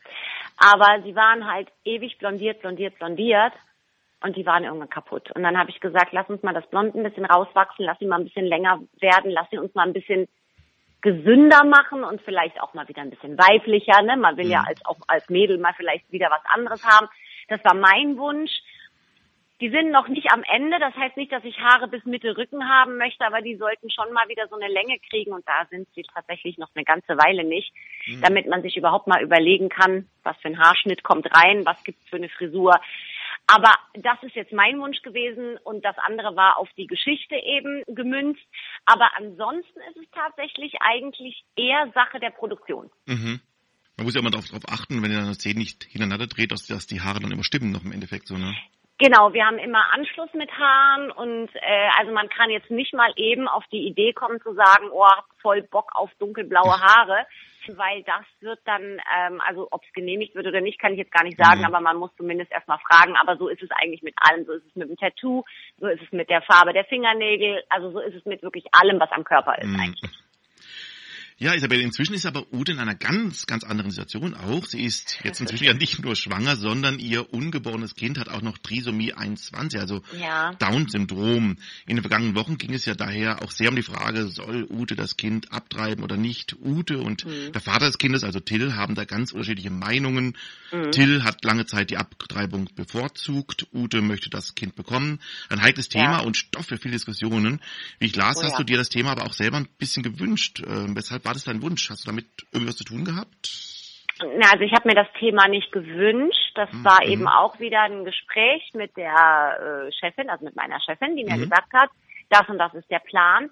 Aber 0.58 1.04
sie 1.04 1.16
waren 1.16 1.52
halt 1.52 1.68
ewig 1.84 2.18
blondiert, 2.18 2.62
blondiert, 2.62 2.98
blondiert 2.98 3.54
und 4.22 4.38
die 4.38 4.46
waren 4.46 4.64
irgendwann 4.64 4.90
kaputt. 4.90 5.30
Und 5.32 5.44
dann 5.44 5.58
habe 5.58 5.70
ich 5.70 5.82
gesagt, 5.82 6.14
lass 6.14 6.30
uns 6.30 6.42
mal 6.44 6.54
das 6.54 6.68
Blond 6.70 6.96
ein 6.96 7.04
bisschen 7.04 7.26
rauswachsen, 7.26 7.86
lass 7.86 8.00
sie 8.00 8.06
mal 8.06 8.20
ein 8.20 8.24
bisschen 8.24 8.46
länger 8.46 8.80
werden, 9.00 9.30
lass 9.30 9.50
sie 9.52 9.58
uns 9.58 9.76
mal 9.76 9.86
ein 9.86 9.94
bisschen 9.94 10.30
gesünder 11.02 11.64
machen 11.66 12.04
und 12.04 12.22
vielleicht 12.22 12.60
auch 12.62 12.74
mal 12.74 12.88
wieder 12.88 13.02
ein 13.02 13.10
bisschen 13.10 13.38
weiblicher. 13.38 14.02
Ne? 14.02 14.16
Man 14.16 14.38
will 14.38 14.46
mhm. 14.46 14.52
ja 14.52 14.64
als 14.66 14.84
auch 14.86 14.98
als 15.08 15.30
Mädel 15.30 15.58
mal 15.58 15.74
vielleicht 15.76 16.10
wieder 16.10 16.30
was 16.32 16.44
anderes 16.46 16.84
haben. 16.86 17.08
Das 17.50 17.64
war 17.66 17.76
mein 17.76 18.18
Wunsch. 18.18 18.52
Die 19.60 19.70
sind 19.70 19.92
noch 19.92 20.08
nicht 20.08 20.32
am 20.32 20.44
Ende. 20.44 20.78
Das 20.80 20.96
heißt 20.96 21.18
nicht, 21.18 21.32
dass 21.32 21.44
ich 21.44 21.58
Haare 21.60 21.88
bis 21.88 22.06
Mitte 22.06 22.38
Rücken 22.38 22.70
haben 22.70 22.98
möchte, 22.98 23.26
aber 23.26 23.42
die 23.42 23.56
sollten 23.56 23.90
schon 23.90 24.14
mal 24.14 24.28
wieder 24.30 24.48
so 24.48 24.56
eine 24.56 24.72
Länge 24.72 25.00
kriegen. 25.10 25.34
Und 25.34 25.48
da 25.48 25.66
sind 25.70 25.88
sie 25.96 26.04
tatsächlich 26.04 26.58
noch 26.58 26.70
eine 26.76 26.86
ganze 26.86 27.18
Weile 27.18 27.44
nicht, 27.44 27.74
mhm. 28.06 28.22
damit 28.22 28.48
man 28.48 28.62
sich 28.62 28.78
überhaupt 28.78 29.08
mal 29.08 29.24
überlegen 29.24 29.70
kann, 29.70 30.08
was 30.24 30.38
für 30.38 30.50
ein 30.50 30.60
Haarschnitt 30.60 31.04
kommt 31.04 31.28
rein, 31.36 31.66
was 31.66 31.84
gibt's 31.84 32.08
für 32.10 32.18
eine 32.18 32.30
Frisur. 32.30 32.80
Aber 33.48 33.72
das 33.94 34.22
ist 34.24 34.36
jetzt 34.36 34.52
mein 34.52 34.78
Wunsch 34.80 35.02
gewesen 35.02 35.58
und 35.64 35.84
das 35.84 35.98
andere 36.00 36.36
war 36.36 36.58
auf 36.58 36.70
die 36.78 36.86
Geschichte 36.86 37.36
eben 37.36 37.84
gemünzt. 37.88 38.44
Aber 38.86 39.10
ansonsten 39.16 39.80
ist 39.90 39.98
es 39.98 40.12
tatsächlich 40.12 40.74
eigentlich 40.82 41.46
eher 41.56 41.90
Sache 41.94 42.20
der 42.20 42.32
Produktion. 42.32 42.92
Mhm. 43.06 43.40
Man 43.96 44.06
muss 44.06 44.14
ja 44.14 44.22
immer 44.22 44.30
darauf 44.30 44.46
achten, 44.70 45.02
wenn 45.02 45.12
ihr 45.12 45.20
eine 45.20 45.34
Szene 45.34 45.60
nicht 45.60 45.86
hintereinander 45.86 46.28
dreht, 46.28 46.52
dass, 46.52 46.68
dass 46.68 46.86
die 46.86 47.02
Haare 47.02 47.20
dann 47.20 47.32
immer 47.32 47.44
stimmen 47.44 47.72
noch 47.72 47.84
im 47.84 47.92
Endeffekt 47.92 48.28
so, 48.28 48.38
ne? 48.38 48.54
Genau, 49.00 49.32
wir 49.32 49.46
haben 49.46 49.60
immer 49.60 49.94
Anschluss 49.94 50.34
mit 50.34 50.50
Haaren 50.52 51.12
und 51.12 51.50
äh, 51.54 51.90
also 52.00 52.12
man 52.12 52.30
kann 52.30 52.50
jetzt 52.50 52.72
nicht 52.72 52.96
mal 52.96 53.14
eben 53.16 53.48
auf 53.48 53.64
die 53.72 53.86
Idee 53.86 54.12
kommen 54.14 54.42
zu 54.42 54.56
sagen, 54.56 54.90
oh, 54.92 55.06
voll 55.40 55.62
Bock 55.62 55.92
auf 55.94 56.10
dunkelblaue 56.18 56.82
Haare, 56.82 57.28
weil 57.68 58.02
das 58.04 58.26
wird 58.40 58.60
dann, 58.66 59.00
ähm, 59.16 59.40
also 59.46 59.68
ob 59.70 59.84
es 59.86 59.94
genehmigt 59.94 60.34
wird 60.34 60.48
oder 60.48 60.62
nicht, 60.62 60.80
kann 60.80 60.94
ich 60.94 60.98
jetzt 60.98 61.12
gar 61.12 61.24
nicht 61.24 61.38
sagen, 61.38 61.60
mhm. 61.60 61.66
aber 61.66 61.80
man 61.80 61.98
muss 61.98 62.10
zumindest 62.18 62.52
erstmal 62.52 62.80
fragen. 62.80 63.16
Aber 63.18 63.38
so 63.38 63.50
ist 63.50 63.62
es 63.62 63.70
eigentlich 63.70 64.02
mit 64.02 64.16
allem. 64.18 64.46
So 64.46 64.54
ist 64.54 64.66
es 64.66 64.76
mit 64.76 64.90
dem 64.90 64.98
Tattoo, 64.98 65.44
so 65.80 65.86
ist 65.86 66.02
es 66.02 66.12
mit 66.12 66.32
der 66.32 66.42
Farbe 66.42 66.74
der 66.74 66.86
Fingernägel, 66.86 67.64
also 67.70 67.92
so 67.92 68.00
ist 68.00 68.16
es 68.16 68.26
mit 68.26 68.42
wirklich 68.42 68.66
allem, 68.72 69.00
was 69.00 69.12
am 69.12 69.24
Körper 69.24 69.60
ist 69.60 69.68
mhm. 69.68 69.80
eigentlich. 69.80 70.27
Ja, 71.40 71.54
Isabel, 71.54 71.82
inzwischen 71.82 72.16
ist 72.16 72.26
aber 72.26 72.52
Ute 72.52 72.72
in 72.72 72.80
einer 72.80 72.96
ganz, 72.96 73.46
ganz 73.46 73.64
anderen 73.64 73.92
Situation 73.92 74.34
auch. 74.34 74.66
Sie 74.66 74.84
ist 74.84 75.20
jetzt 75.24 75.40
inzwischen 75.40 75.66
ja 75.66 75.74
nicht 75.76 76.02
nur 76.04 76.16
schwanger, 76.16 76.56
sondern 76.56 76.98
ihr 76.98 77.32
ungeborenes 77.32 77.94
Kind 77.94 78.18
hat 78.18 78.28
auch 78.28 78.42
noch 78.42 78.58
Trisomie 78.58 79.14
21, 79.14 79.80
also 79.80 80.02
ja. 80.20 80.56
Down-Syndrom. 80.56 81.58
In 81.86 81.96
den 81.96 82.02
vergangenen 82.02 82.34
Wochen 82.34 82.58
ging 82.58 82.74
es 82.74 82.86
ja 82.86 82.96
daher 82.96 83.44
auch 83.44 83.52
sehr 83.52 83.70
um 83.70 83.76
die 83.76 83.84
Frage, 83.84 84.30
soll 84.30 84.66
Ute 84.68 84.96
das 84.96 85.16
Kind 85.16 85.52
abtreiben 85.52 86.04
oder 86.04 86.18
nicht? 86.18 86.56
Ute 86.60 86.98
und 86.98 87.28
mhm. 87.28 87.52
der 87.52 87.62
Vater 87.62 87.86
des 87.86 88.00
Kindes, 88.00 88.24
also 88.24 88.40
Till, 88.40 88.74
haben 88.74 88.96
da 88.96 89.06
ganz 89.06 89.32
unterschiedliche 89.32 89.70
Meinungen. 89.70 90.36
Mhm. 90.72 90.92
Till 90.92 91.24
hat 91.24 91.46
lange 91.46 91.68
Zeit 91.68 91.92
die 91.92 91.98
Abtreibung 91.98 92.68
bevorzugt. 92.74 93.68
Ute 93.72 94.02
möchte 94.02 94.32
das 94.32 94.56
Kind 94.56 94.76
bekommen. 94.76 95.20
Ein 95.50 95.62
heikles 95.62 95.88
Thema 95.88 96.14
ja. 96.14 96.20
und 96.22 96.36
Stoff 96.36 96.66
für 96.66 96.78
viele 96.80 96.94
Diskussionen. 96.94 97.62
Wie 98.00 98.08
ich 98.08 98.16
las, 98.16 98.38
oh, 98.38 98.44
hast 98.44 98.54
ja. 98.54 98.58
du 98.58 98.64
dir 98.64 98.78
das 98.78 98.90
Thema 98.90 99.12
aber 99.12 99.26
auch 99.26 99.34
selber 99.34 99.58
ein 99.58 99.68
bisschen 99.78 100.02
gewünscht. 100.02 100.62
Äh, 100.62 100.96
weshalb 100.96 101.27
war 101.28 101.34
das 101.34 101.44
dein 101.44 101.62
Wunsch? 101.62 101.90
Hast 101.90 102.06
du 102.06 102.10
damit 102.10 102.26
irgendwas 102.52 102.78
zu 102.78 102.86
tun 102.86 103.04
gehabt? 103.04 103.52
Na, 104.20 104.50
also 104.52 104.64
ich 104.64 104.72
habe 104.72 104.88
mir 104.88 104.96
das 104.96 105.12
Thema 105.20 105.48
nicht 105.48 105.72
gewünscht. 105.72 106.52
Das 106.56 106.72
mhm. 106.72 106.86
war 106.86 107.06
eben 107.06 107.28
auch 107.28 107.60
wieder 107.60 107.82
ein 107.82 108.06
Gespräch 108.06 108.72
mit 108.74 108.96
der 108.98 109.88
äh, 109.88 109.92
Chefin, 109.92 110.30
also 110.30 110.46
mit 110.46 110.56
meiner 110.56 110.80
Chefin, 110.82 111.16
die 111.16 111.24
mir 111.24 111.36
mhm. 111.36 111.42
gesagt 111.42 111.72
hat, 111.74 111.90
das 112.30 112.48
und 112.50 112.58
das 112.58 112.74
ist 112.74 112.90
der 112.90 113.00
Plan. 113.00 113.52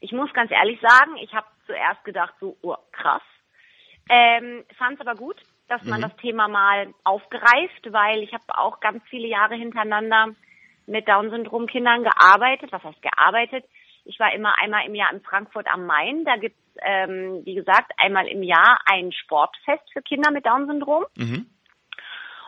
Ich 0.00 0.12
muss 0.12 0.32
ganz 0.32 0.50
ehrlich 0.50 0.80
sagen, 0.80 1.16
ich 1.20 1.34
habe 1.34 1.46
zuerst 1.66 2.02
gedacht, 2.04 2.34
so 2.40 2.56
oh, 2.62 2.76
krass. 2.92 3.22
Ähm, 4.08 4.64
Fand 4.78 4.94
es 4.94 5.06
aber 5.06 5.14
gut, 5.16 5.36
dass 5.68 5.82
man 5.84 6.00
mhm. 6.00 6.04
das 6.04 6.16
Thema 6.16 6.48
mal 6.48 6.94
aufgreift, 7.04 7.92
weil 7.92 8.22
ich 8.22 8.32
habe 8.32 8.44
auch 8.56 8.80
ganz 8.80 9.02
viele 9.10 9.28
Jahre 9.28 9.56
hintereinander 9.56 10.28
mit 10.86 11.06
Down-Syndrom-Kindern 11.06 12.04
gearbeitet. 12.04 12.72
Was 12.72 12.82
heißt 12.82 13.02
gearbeitet? 13.02 13.64
Ich 14.08 14.18
war 14.18 14.34
immer 14.34 14.58
einmal 14.58 14.84
im 14.86 14.94
Jahr 14.94 15.12
in 15.12 15.20
Frankfurt 15.20 15.68
am 15.68 15.86
Main. 15.86 16.24
Da 16.24 16.36
gibt's 16.36 16.58
ähm, 16.82 17.42
wie 17.44 17.54
gesagt, 17.54 17.92
einmal 17.98 18.26
im 18.28 18.42
Jahr 18.42 18.80
ein 18.86 19.12
Sportfest 19.12 19.82
für 19.92 20.02
Kinder 20.02 20.30
mit 20.30 20.46
Down-Syndrom. 20.46 21.06
Mhm. 21.16 21.46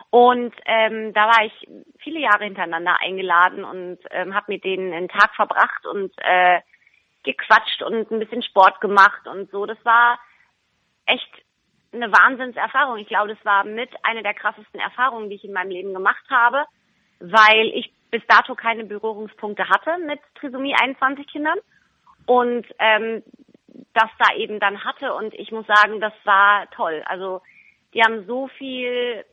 Und 0.09 0.53
ähm, 0.65 1.13
da 1.13 1.27
war 1.27 1.45
ich 1.45 1.67
viele 1.99 2.19
Jahre 2.19 2.43
hintereinander 2.43 2.97
eingeladen 2.99 3.63
und 3.63 3.99
ähm, 4.09 4.35
habe 4.35 4.51
mit 4.51 4.65
denen 4.65 4.93
einen 4.93 5.07
Tag 5.07 5.33
verbracht 5.35 5.85
und 5.85 6.11
äh, 6.17 6.59
gequatscht 7.23 7.81
und 7.83 8.11
ein 8.11 8.19
bisschen 8.19 8.43
Sport 8.43 8.81
gemacht 8.81 9.25
und 9.27 9.49
so. 9.51 9.65
Das 9.65 9.77
war 9.85 10.19
echt 11.05 11.29
eine 11.93 12.11
Wahnsinnserfahrung. 12.11 12.97
Ich 12.97 13.07
glaube, 13.07 13.33
das 13.33 13.45
war 13.45 13.63
mit 13.63 13.89
einer 14.03 14.21
der 14.21 14.33
krassesten 14.33 14.79
Erfahrungen, 14.79 15.29
die 15.29 15.35
ich 15.35 15.45
in 15.45 15.53
meinem 15.53 15.71
Leben 15.71 15.93
gemacht 15.93 16.23
habe, 16.29 16.65
weil 17.19 17.67
ich 17.73 17.93
bis 18.11 18.21
dato 18.27 18.55
keine 18.55 18.83
Berührungspunkte 18.83 19.67
hatte 19.69 19.97
mit 20.05 20.19
Trisomie 20.35 20.75
21 20.79 21.25
Kindern. 21.27 21.57
Und 22.25 22.67
ähm, 22.77 23.23
das 23.93 24.09
da 24.19 24.35
eben 24.35 24.59
dann 24.59 24.83
hatte. 24.83 25.13
Und 25.13 25.33
ich 25.33 25.51
muss 25.51 25.65
sagen, 25.65 25.99
das 25.99 26.13
war 26.23 26.69
toll. 26.71 27.03
Also 27.05 27.41
die 27.93 28.01
haben 28.01 28.25
so 28.25 28.47
viel 28.47 29.25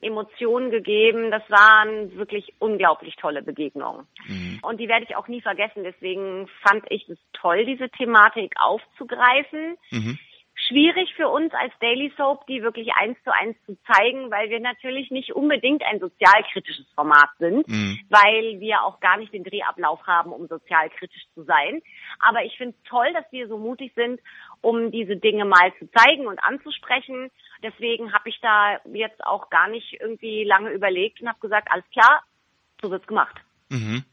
Emotionen 0.00 0.70
gegeben. 0.70 1.30
Das 1.30 1.42
waren 1.48 2.14
wirklich 2.16 2.52
unglaublich 2.58 3.16
tolle 3.16 3.42
Begegnungen. 3.42 4.06
Mhm. 4.26 4.58
Und 4.62 4.78
die 4.78 4.88
werde 4.88 5.06
ich 5.08 5.16
auch 5.16 5.28
nie 5.28 5.40
vergessen. 5.40 5.84
Deswegen 5.84 6.48
fand 6.62 6.84
ich 6.90 7.08
es 7.08 7.18
toll, 7.32 7.64
diese 7.64 7.88
Thematik 7.88 8.54
aufzugreifen. 8.60 9.76
Mhm 9.90 10.18
schwierig 10.68 11.12
für 11.14 11.28
uns 11.28 11.52
als 11.54 11.72
Daily 11.80 12.12
Soap, 12.16 12.46
die 12.46 12.62
wirklich 12.62 12.92
eins 12.94 13.16
zu 13.24 13.32
eins 13.32 13.56
zu 13.66 13.76
zeigen, 13.84 14.30
weil 14.30 14.50
wir 14.50 14.60
natürlich 14.60 15.10
nicht 15.10 15.32
unbedingt 15.32 15.82
ein 15.82 16.00
sozialkritisches 16.00 16.86
Format 16.94 17.30
sind, 17.38 17.68
mhm. 17.68 18.00
weil 18.08 18.60
wir 18.60 18.82
auch 18.82 19.00
gar 19.00 19.16
nicht 19.16 19.32
den 19.32 19.44
Drehablauf 19.44 20.06
haben, 20.06 20.32
um 20.32 20.46
sozialkritisch 20.46 21.24
zu 21.34 21.44
sein. 21.44 21.82
Aber 22.18 22.44
ich 22.44 22.56
finde 22.56 22.76
es 22.76 22.88
toll, 22.88 23.12
dass 23.12 23.24
wir 23.30 23.48
so 23.48 23.58
mutig 23.58 23.92
sind, 23.94 24.20
um 24.60 24.90
diese 24.90 25.16
Dinge 25.16 25.44
mal 25.44 25.72
zu 25.78 25.90
zeigen 25.92 26.26
und 26.26 26.38
anzusprechen. 26.42 27.30
Deswegen 27.62 28.12
habe 28.12 28.28
ich 28.28 28.38
da 28.40 28.78
jetzt 28.92 29.24
auch 29.24 29.50
gar 29.50 29.68
nicht 29.68 30.00
irgendwie 30.00 30.44
lange 30.44 30.70
überlegt 30.70 31.20
und 31.20 31.28
habe 31.28 31.40
gesagt, 31.40 31.68
alles 31.70 31.88
klar, 31.90 32.22
so 32.80 32.90
wird's 32.90 33.06
gemacht. 33.06 33.36
Mhm. 33.68 34.04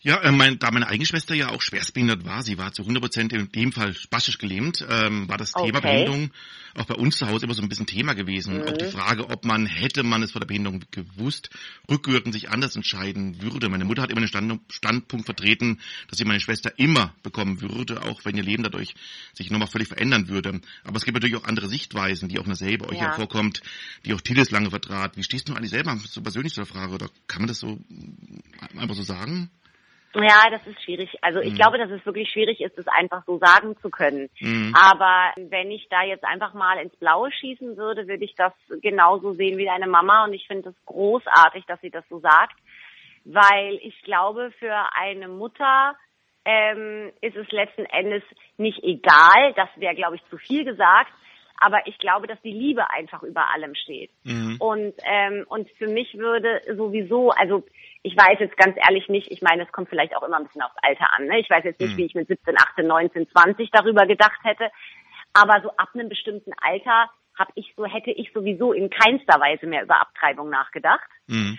Ja, 0.00 0.22
äh, 0.22 0.30
mein, 0.30 0.58
da 0.58 0.70
meine 0.70 0.86
eigene 0.86 1.06
Schwester 1.06 1.34
ja 1.34 1.48
auch 1.48 1.60
schwerstbehindert 1.60 2.24
war, 2.24 2.42
sie 2.42 2.56
war 2.56 2.72
zu 2.72 2.82
100 2.82 3.02
Prozent 3.02 3.32
in 3.32 3.50
dem 3.50 3.72
Fall 3.72 3.94
spastisch 3.94 4.38
gelähmt, 4.38 4.84
ähm, 4.88 5.28
war 5.28 5.36
das 5.38 5.54
Okay. 5.54 5.66
Thema 5.66 5.80
Behinderung 5.80 6.30
auch 6.78 6.86
bei 6.86 6.94
uns 6.94 7.18
zu 7.18 7.26
Hause 7.26 7.46
immer 7.46 7.54
so 7.54 7.62
ein 7.62 7.68
bisschen 7.68 7.86
Thema 7.86 8.14
gewesen. 8.14 8.58
Mhm. 8.58 8.62
Auch 8.62 8.76
die 8.76 8.84
Frage, 8.84 9.28
ob 9.30 9.44
man, 9.44 9.66
hätte 9.66 10.02
man 10.02 10.22
es 10.22 10.32
vor 10.32 10.40
der 10.40 10.46
Behinderung 10.46 10.84
gewusst, 10.90 11.50
rückwirkend 11.90 12.34
sich 12.34 12.50
anders 12.50 12.76
entscheiden 12.76 13.42
würde. 13.42 13.68
Meine 13.68 13.84
Mutter 13.84 14.02
hat 14.02 14.10
immer 14.10 14.20
den 14.20 14.28
Stand, 14.28 14.60
Standpunkt 14.70 15.26
vertreten, 15.26 15.80
dass 16.08 16.18
sie 16.18 16.24
meine 16.24 16.40
Schwester 16.40 16.78
immer 16.78 17.14
bekommen 17.22 17.60
würde, 17.60 18.02
auch 18.02 18.24
wenn 18.24 18.36
ihr 18.36 18.42
Leben 18.44 18.62
dadurch 18.62 18.94
sich 19.34 19.50
nochmal 19.50 19.68
völlig 19.68 19.88
verändern 19.88 20.28
würde. 20.28 20.60
Aber 20.84 20.96
es 20.96 21.04
gibt 21.04 21.16
natürlich 21.16 21.36
auch 21.36 21.44
andere 21.44 21.68
Sichtweisen, 21.68 22.28
die 22.28 22.38
auch 22.38 22.46
dasselbe 22.46 22.88
euch 22.88 22.98
Ja. 22.98 23.06
ja 23.06 23.12
vorkommt, 23.12 23.62
die 24.04 24.14
auch 24.14 24.20
Tilis 24.20 24.50
lange 24.50 24.70
vertrat. 24.70 25.16
Wie 25.16 25.24
stehst 25.24 25.48
du 25.48 25.54
eigentlich 25.54 25.70
selber 25.70 25.98
so 26.06 26.22
persönlich 26.22 26.54
zu 26.54 26.60
der 26.60 26.66
Frage? 26.66 26.92
Oder 26.92 27.10
kann 27.26 27.42
man 27.42 27.48
das 27.48 27.58
so 27.58 27.80
einfach 28.76 28.94
so 28.94 29.02
sagen? 29.02 29.50
Ja, 30.22 30.50
das 30.50 30.66
ist 30.66 30.82
schwierig. 30.82 31.10
Also 31.22 31.40
ich 31.40 31.52
Mhm. 31.52 31.56
glaube, 31.56 31.78
dass 31.78 31.90
es 31.90 32.04
wirklich 32.04 32.30
schwierig 32.30 32.60
ist, 32.60 32.76
es 32.78 32.88
einfach 32.88 33.24
so 33.26 33.38
sagen 33.38 33.76
zu 33.80 33.90
können. 33.90 34.28
Mhm. 34.40 34.74
Aber 34.74 35.32
wenn 35.36 35.70
ich 35.70 35.88
da 35.88 36.02
jetzt 36.02 36.24
einfach 36.24 36.54
mal 36.54 36.78
ins 36.78 36.96
Blaue 36.96 37.30
schießen 37.32 37.76
würde, 37.76 38.08
würde 38.08 38.24
ich 38.24 38.34
das 38.34 38.52
genauso 38.82 39.34
sehen 39.34 39.58
wie 39.58 39.66
deine 39.66 39.86
Mama. 39.86 40.24
Und 40.24 40.34
ich 40.34 40.46
finde 40.46 40.70
es 40.70 40.84
großartig, 40.86 41.64
dass 41.66 41.80
sie 41.80 41.90
das 41.90 42.04
so 42.08 42.20
sagt, 42.20 42.56
weil 43.24 43.78
ich 43.82 44.00
glaube, 44.02 44.52
für 44.58 44.74
eine 44.94 45.28
Mutter 45.28 45.96
ähm, 46.44 47.12
ist 47.20 47.36
es 47.36 47.50
letzten 47.50 47.84
Endes 47.84 48.22
nicht 48.56 48.82
egal. 48.82 49.52
Das 49.54 49.68
wäre, 49.76 49.94
glaube 49.94 50.16
ich, 50.16 50.24
zu 50.30 50.38
viel 50.38 50.64
gesagt. 50.64 51.12
Aber 51.60 51.86
ich 51.86 51.98
glaube, 51.98 52.26
dass 52.28 52.40
die 52.42 52.52
Liebe 52.52 52.88
einfach 52.90 53.22
über 53.24 53.50
allem 53.52 53.74
steht. 53.74 54.10
Mhm. 54.22 54.56
Und, 54.60 54.94
ähm, 55.04 55.44
und 55.48 55.68
für 55.72 55.88
mich 55.88 56.16
würde 56.16 56.62
sowieso, 56.76 57.30
also 57.30 57.64
ich 58.02 58.16
weiß 58.16 58.38
jetzt 58.38 58.56
ganz 58.56 58.76
ehrlich 58.76 59.08
nicht, 59.08 59.30
ich 59.30 59.42
meine, 59.42 59.64
es 59.64 59.72
kommt 59.72 59.88
vielleicht 59.88 60.16
auch 60.16 60.22
immer 60.22 60.36
ein 60.38 60.44
bisschen 60.44 60.62
aufs 60.62 60.76
Alter 60.82 61.12
an. 61.16 61.26
Ne? 61.26 61.40
Ich 61.40 61.50
weiß 61.50 61.64
jetzt 61.64 61.80
nicht, 61.80 61.92
Mhm. 61.92 61.96
wie 61.96 62.04
ich 62.06 62.14
mit 62.14 62.28
17, 62.28 62.56
18, 62.56 62.86
19, 62.86 63.28
20 63.28 63.70
darüber 63.70 64.06
gedacht 64.06 64.38
hätte. 64.44 64.70
Aber 65.34 65.60
so 65.62 65.70
ab 65.76 65.88
einem 65.94 66.08
bestimmten 66.08 66.52
Alter 66.60 67.10
hab 67.36 67.48
ich 67.54 67.72
so, 67.76 67.84
hätte 67.86 68.10
ich 68.10 68.32
sowieso 68.32 68.72
in 68.72 68.90
keinster 68.90 69.40
Weise 69.40 69.66
mehr 69.66 69.82
über 69.82 70.00
Abtreibung 70.00 70.50
nachgedacht. 70.50 71.08
Mhm. 71.26 71.58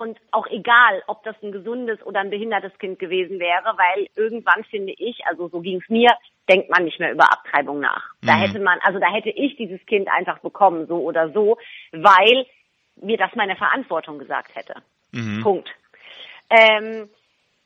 Und 0.00 0.16
auch 0.30 0.46
egal, 0.46 1.02
ob 1.08 1.24
das 1.24 1.34
ein 1.42 1.50
gesundes 1.50 2.00
oder 2.06 2.20
ein 2.20 2.30
behindertes 2.30 2.76
Kind 2.78 3.00
gewesen 3.00 3.40
wäre, 3.40 3.74
weil 3.76 4.06
irgendwann 4.14 4.62
finde 4.64 4.92
ich, 4.96 5.26
also 5.26 5.48
so 5.48 5.60
ging 5.60 5.80
es 5.82 5.88
mir, 5.88 6.10
denkt 6.48 6.70
man 6.70 6.84
nicht 6.84 7.00
mehr 7.00 7.10
über 7.10 7.24
Abtreibung 7.32 7.80
nach. 7.80 8.12
Da 8.22 8.36
Mhm. 8.36 8.40
hätte 8.40 8.58
man, 8.60 8.78
also 8.82 9.00
da 9.00 9.12
hätte 9.12 9.30
ich 9.30 9.56
dieses 9.56 9.84
Kind 9.86 10.08
einfach 10.08 10.38
bekommen, 10.38 10.86
so 10.86 10.98
oder 11.02 11.30
so, 11.32 11.58
weil 11.90 12.46
mir 12.94 13.16
das 13.16 13.34
meine 13.34 13.56
Verantwortung 13.56 14.20
gesagt 14.20 14.54
hätte. 14.54 14.74
Mhm. 15.12 15.42
Punkt. 15.42 15.68
Ähm, 16.50 17.08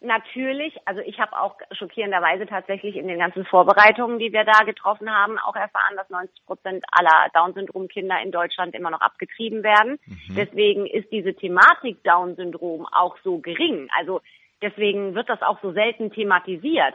natürlich, 0.01 0.75
also 0.85 1.01
ich 1.01 1.21
habe 1.21 1.39
auch 1.39 1.57
schockierenderweise 1.73 2.47
tatsächlich 2.47 2.97
in 2.97 3.09
den 3.09 3.19
ganzen 3.19 3.45
Vorbereitungen, 3.45 4.19
die 4.19 4.33
wir 4.33 4.45
da 4.45 4.65
getroffen 4.65 5.11
haben, 5.11 5.39
auch 5.39 5.57
erfahren, 5.57 5.97
dass 5.97 6.11
90 6.11 6.45
Prozent 6.47 6.85
aller 6.91 7.29
Down-Syndrom-Kinder 7.35 8.21
in 8.23 8.33
Deutschland 8.33 8.75
immer 8.75 8.91
noch 8.91 9.01
abgetrieben 9.01 9.63
werden. 9.63 9.99
Deswegen 10.29 10.87
ist 10.87 11.11
diese 11.13 11.35
Thematik 11.35 12.03
Down-Syndrom 12.05 12.87
auch 12.87 13.17
so 13.23 13.39
gering. 13.39 13.89
Also 13.97 14.21
deswegen 14.61 15.15
wird 15.15 15.29
das 15.29 15.43
auch 15.43 15.61
so 15.63 15.73
selten 15.73 16.11
thematisiert. 16.11 16.95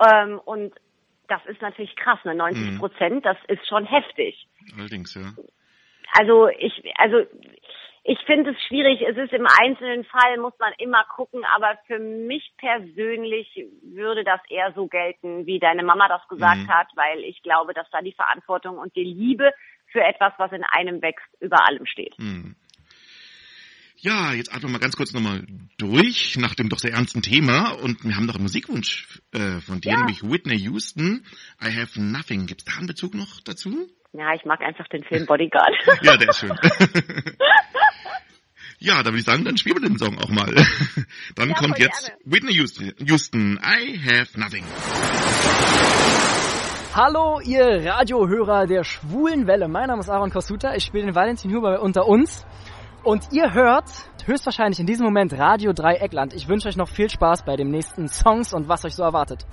Ähm, 0.00 0.40
und 0.44 0.74
das 1.28 1.44
ist 1.46 1.60
natürlich 1.60 1.94
krass, 1.96 2.18
ne? 2.24 2.34
90 2.34 2.78
Prozent, 2.78 3.26
das 3.26 3.36
ist 3.48 3.66
schon 3.68 3.84
heftig. 3.84 4.46
Allerdings, 4.76 5.14
ja. 5.14 5.32
Also 6.12 6.48
ich, 6.48 6.72
also 6.96 7.18
ich 8.08 8.18
finde 8.26 8.50
es 8.52 8.62
schwierig. 8.66 9.02
Es 9.02 9.16
ist 9.16 9.32
im 9.32 9.46
einzelnen 9.60 10.04
Fall 10.04 10.38
muss 10.38 10.54
man 10.58 10.72
immer 10.78 11.04
gucken, 11.14 11.42
aber 11.54 11.78
für 11.86 11.98
mich 11.98 12.50
persönlich 12.56 13.46
würde 13.82 14.24
das 14.24 14.40
eher 14.48 14.72
so 14.74 14.86
gelten, 14.86 15.44
wie 15.46 15.58
deine 15.58 15.82
Mama 15.84 16.08
das 16.08 16.26
gesagt 16.28 16.62
Mhm. 16.62 16.68
hat, 16.68 16.88
weil 16.96 17.20
ich 17.24 17.42
glaube, 17.42 17.74
dass 17.74 17.88
da 17.90 18.00
die 18.00 18.14
Verantwortung 18.14 18.78
und 18.78 18.96
die 18.96 19.04
Liebe 19.04 19.52
für 19.92 20.00
etwas, 20.02 20.32
was 20.38 20.52
in 20.52 20.64
einem 20.64 21.02
wächst, 21.02 21.26
über 21.40 21.66
allem 21.66 21.86
steht. 21.86 22.16
Hm. 22.16 22.56
Ja, 24.00 24.32
jetzt 24.32 24.54
atmen 24.54 24.70
wir 24.70 24.78
mal 24.78 24.78
ganz 24.78 24.96
kurz 24.96 25.12
nochmal 25.12 25.44
durch 25.76 26.36
nach 26.38 26.54
dem 26.54 26.68
doch 26.68 26.78
sehr 26.78 26.92
ernsten 26.92 27.20
Thema 27.20 27.72
und 27.82 28.04
wir 28.04 28.14
haben 28.14 28.26
noch 28.26 28.36
einen 28.36 28.44
Musikwunsch 28.44 29.20
äh, 29.34 29.60
von 29.60 29.80
dir, 29.80 29.90
Ja. 29.92 29.96
nämlich 29.98 30.22
Whitney 30.22 30.56
Houston, 30.56 31.24
I 31.60 31.74
Have 31.80 32.00
Nothing. 32.00 32.46
Gibt's 32.46 32.64
da 32.64 32.78
einen 32.78 32.86
Bezug 32.86 33.14
noch 33.14 33.40
dazu? 33.44 33.88
Ja, 34.12 34.32
ich 34.34 34.44
mag 34.44 34.60
einfach 34.62 34.86
den 34.88 35.02
Film 35.04 35.26
Bodyguard. 35.26 35.74
Ja, 36.02 36.16
der 36.16 36.28
ist 36.28 36.38
schön. 36.38 36.50
ja, 38.78 38.96
dann 39.02 39.06
würde 39.06 39.18
ich 39.18 39.24
sagen, 39.24 39.44
dann 39.44 39.56
spielen 39.56 39.82
wir 39.82 39.88
den 39.88 39.98
Song 39.98 40.18
auch 40.18 40.28
mal. 40.28 40.54
Dann 41.34 41.50
Ja, 41.50 41.54
kommt 41.56 41.78
jetzt 41.78 42.06
gerne. 42.06 42.20
Whitney 42.24 42.52
Houston, 42.54 42.92
Houston, 42.98 43.58
I 43.62 43.98
Have 43.98 44.38
Nothing. 44.38 44.64
Hallo, 46.94 47.40
ihr 47.40 47.84
Radiohörer 47.84 48.66
der 48.66 48.84
schwulen 48.84 49.46
Welle. 49.46 49.68
Mein 49.68 49.88
Name 49.88 50.00
ist 50.00 50.08
Aaron 50.08 50.30
Kosuta. 50.30 50.74
Ich 50.74 50.84
spiele 50.84 51.06
den 51.06 51.14
Valentin 51.14 51.52
Huber 51.54 51.72
bei 51.72 51.78
unter 51.80 52.06
uns. 52.06 52.44
Und 53.04 53.28
ihr 53.32 53.52
hört 53.52 53.88
höchstwahrscheinlich 54.24 54.80
in 54.80 54.86
diesem 54.86 55.04
Moment 55.04 55.32
Radio 55.32 55.72
Dreieckland. 55.72 56.34
Ich 56.34 56.48
wünsche 56.48 56.68
euch 56.68 56.76
noch 56.76 56.88
viel 56.88 57.08
Spaß 57.10 57.44
bei 57.44 57.56
den 57.56 57.70
nächsten 57.70 58.08
Songs 58.08 58.52
und 58.52 58.68
was 58.68 58.84
euch 58.84 58.94
so 58.94 59.02
erwartet. 59.02 59.46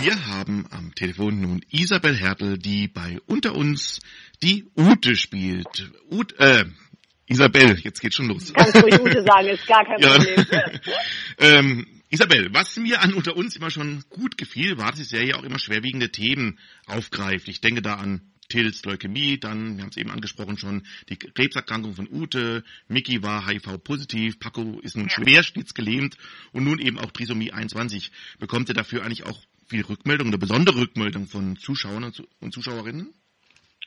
Wir 0.00 0.26
haben 0.26 0.66
am 0.70 0.94
Telefon 0.94 1.40
nun 1.40 1.60
Isabel 1.70 2.14
Hertel, 2.16 2.58
die 2.58 2.88
bei 2.88 3.18
unter 3.26 3.54
uns 3.54 4.00
die 4.42 4.66
Ute 4.76 5.16
spielt. 5.16 5.90
Ute, 6.10 6.38
äh, 6.38 6.64
Isabel, 7.26 7.78
jetzt 7.80 8.00
geht's 8.00 8.16
schon 8.16 8.28
los. 8.28 8.52
Kannst 8.52 8.82
ruhig 8.82 9.00
Ute 9.00 9.22
sagen, 9.22 9.48
ist 9.48 9.66
gar 9.66 9.84
kein 9.84 10.00
Ja. 10.00 10.16
Problem. 10.16 10.46
ähm, 11.38 11.86
Isabel, 12.10 12.52
was 12.52 12.76
mir 12.76 13.00
an 13.02 13.14
unter 13.14 13.36
uns 13.36 13.56
immer 13.56 13.70
schon 13.70 14.04
gut 14.10 14.36
gefiel, 14.36 14.78
war, 14.78 14.90
dass 14.90 15.00
die 15.00 15.04
Serie 15.04 15.36
auch 15.36 15.42
immer 15.42 15.58
schwerwiegende 15.58 16.10
Themen 16.10 16.58
aufgreift. 16.86 17.48
Ich 17.48 17.60
denke 17.60 17.82
da 17.82 17.94
an 17.94 18.20
Tills 18.48 18.84
Leukämie, 18.84 19.38
dann, 19.38 19.76
wir 19.76 19.82
haben 19.82 19.90
es 19.90 19.96
eben 19.96 20.10
angesprochen 20.10 20.58
schon, 20.58 20.86
die 21.08 21.16
Krebserkrankung 21.16 21.94
von 21.94 22.08
Ute, 22.08 22.62
Mickey 22.88 23.22
war 23.22 23.46
HIV-positiv, 23.48 24.38
Paco 24.38 24.80
ist 24.80 24.96
nun 24.96 25.08
schwerstiedsgelähmt 25.08 26.16
und 26.52 26.64
nun 26.64 26.78
eben 26.78 26.98
auch 26.98 27.10
Trisomie 27.10 27.52
21. 27.52 28.12
Bekommt 28.38 28.68
ihr 28.68 28.74
dafür 28.74 29.02
eigentlich 29.02 29.24
auch 29.24 29.40
viel 29.66 29.82
Rückmeldung, 29.82 30.28
eine 30.28 30.38
besondere 30.38 30.76
Rückmeldung 30.76 31.26
von 31.26 31.56
Zuschauern 31.56 32.04
und 32.04 32.14
Zu- 32.14 32.28
und 32.40 32.52
Zuschauerinnen? 32.52 33.14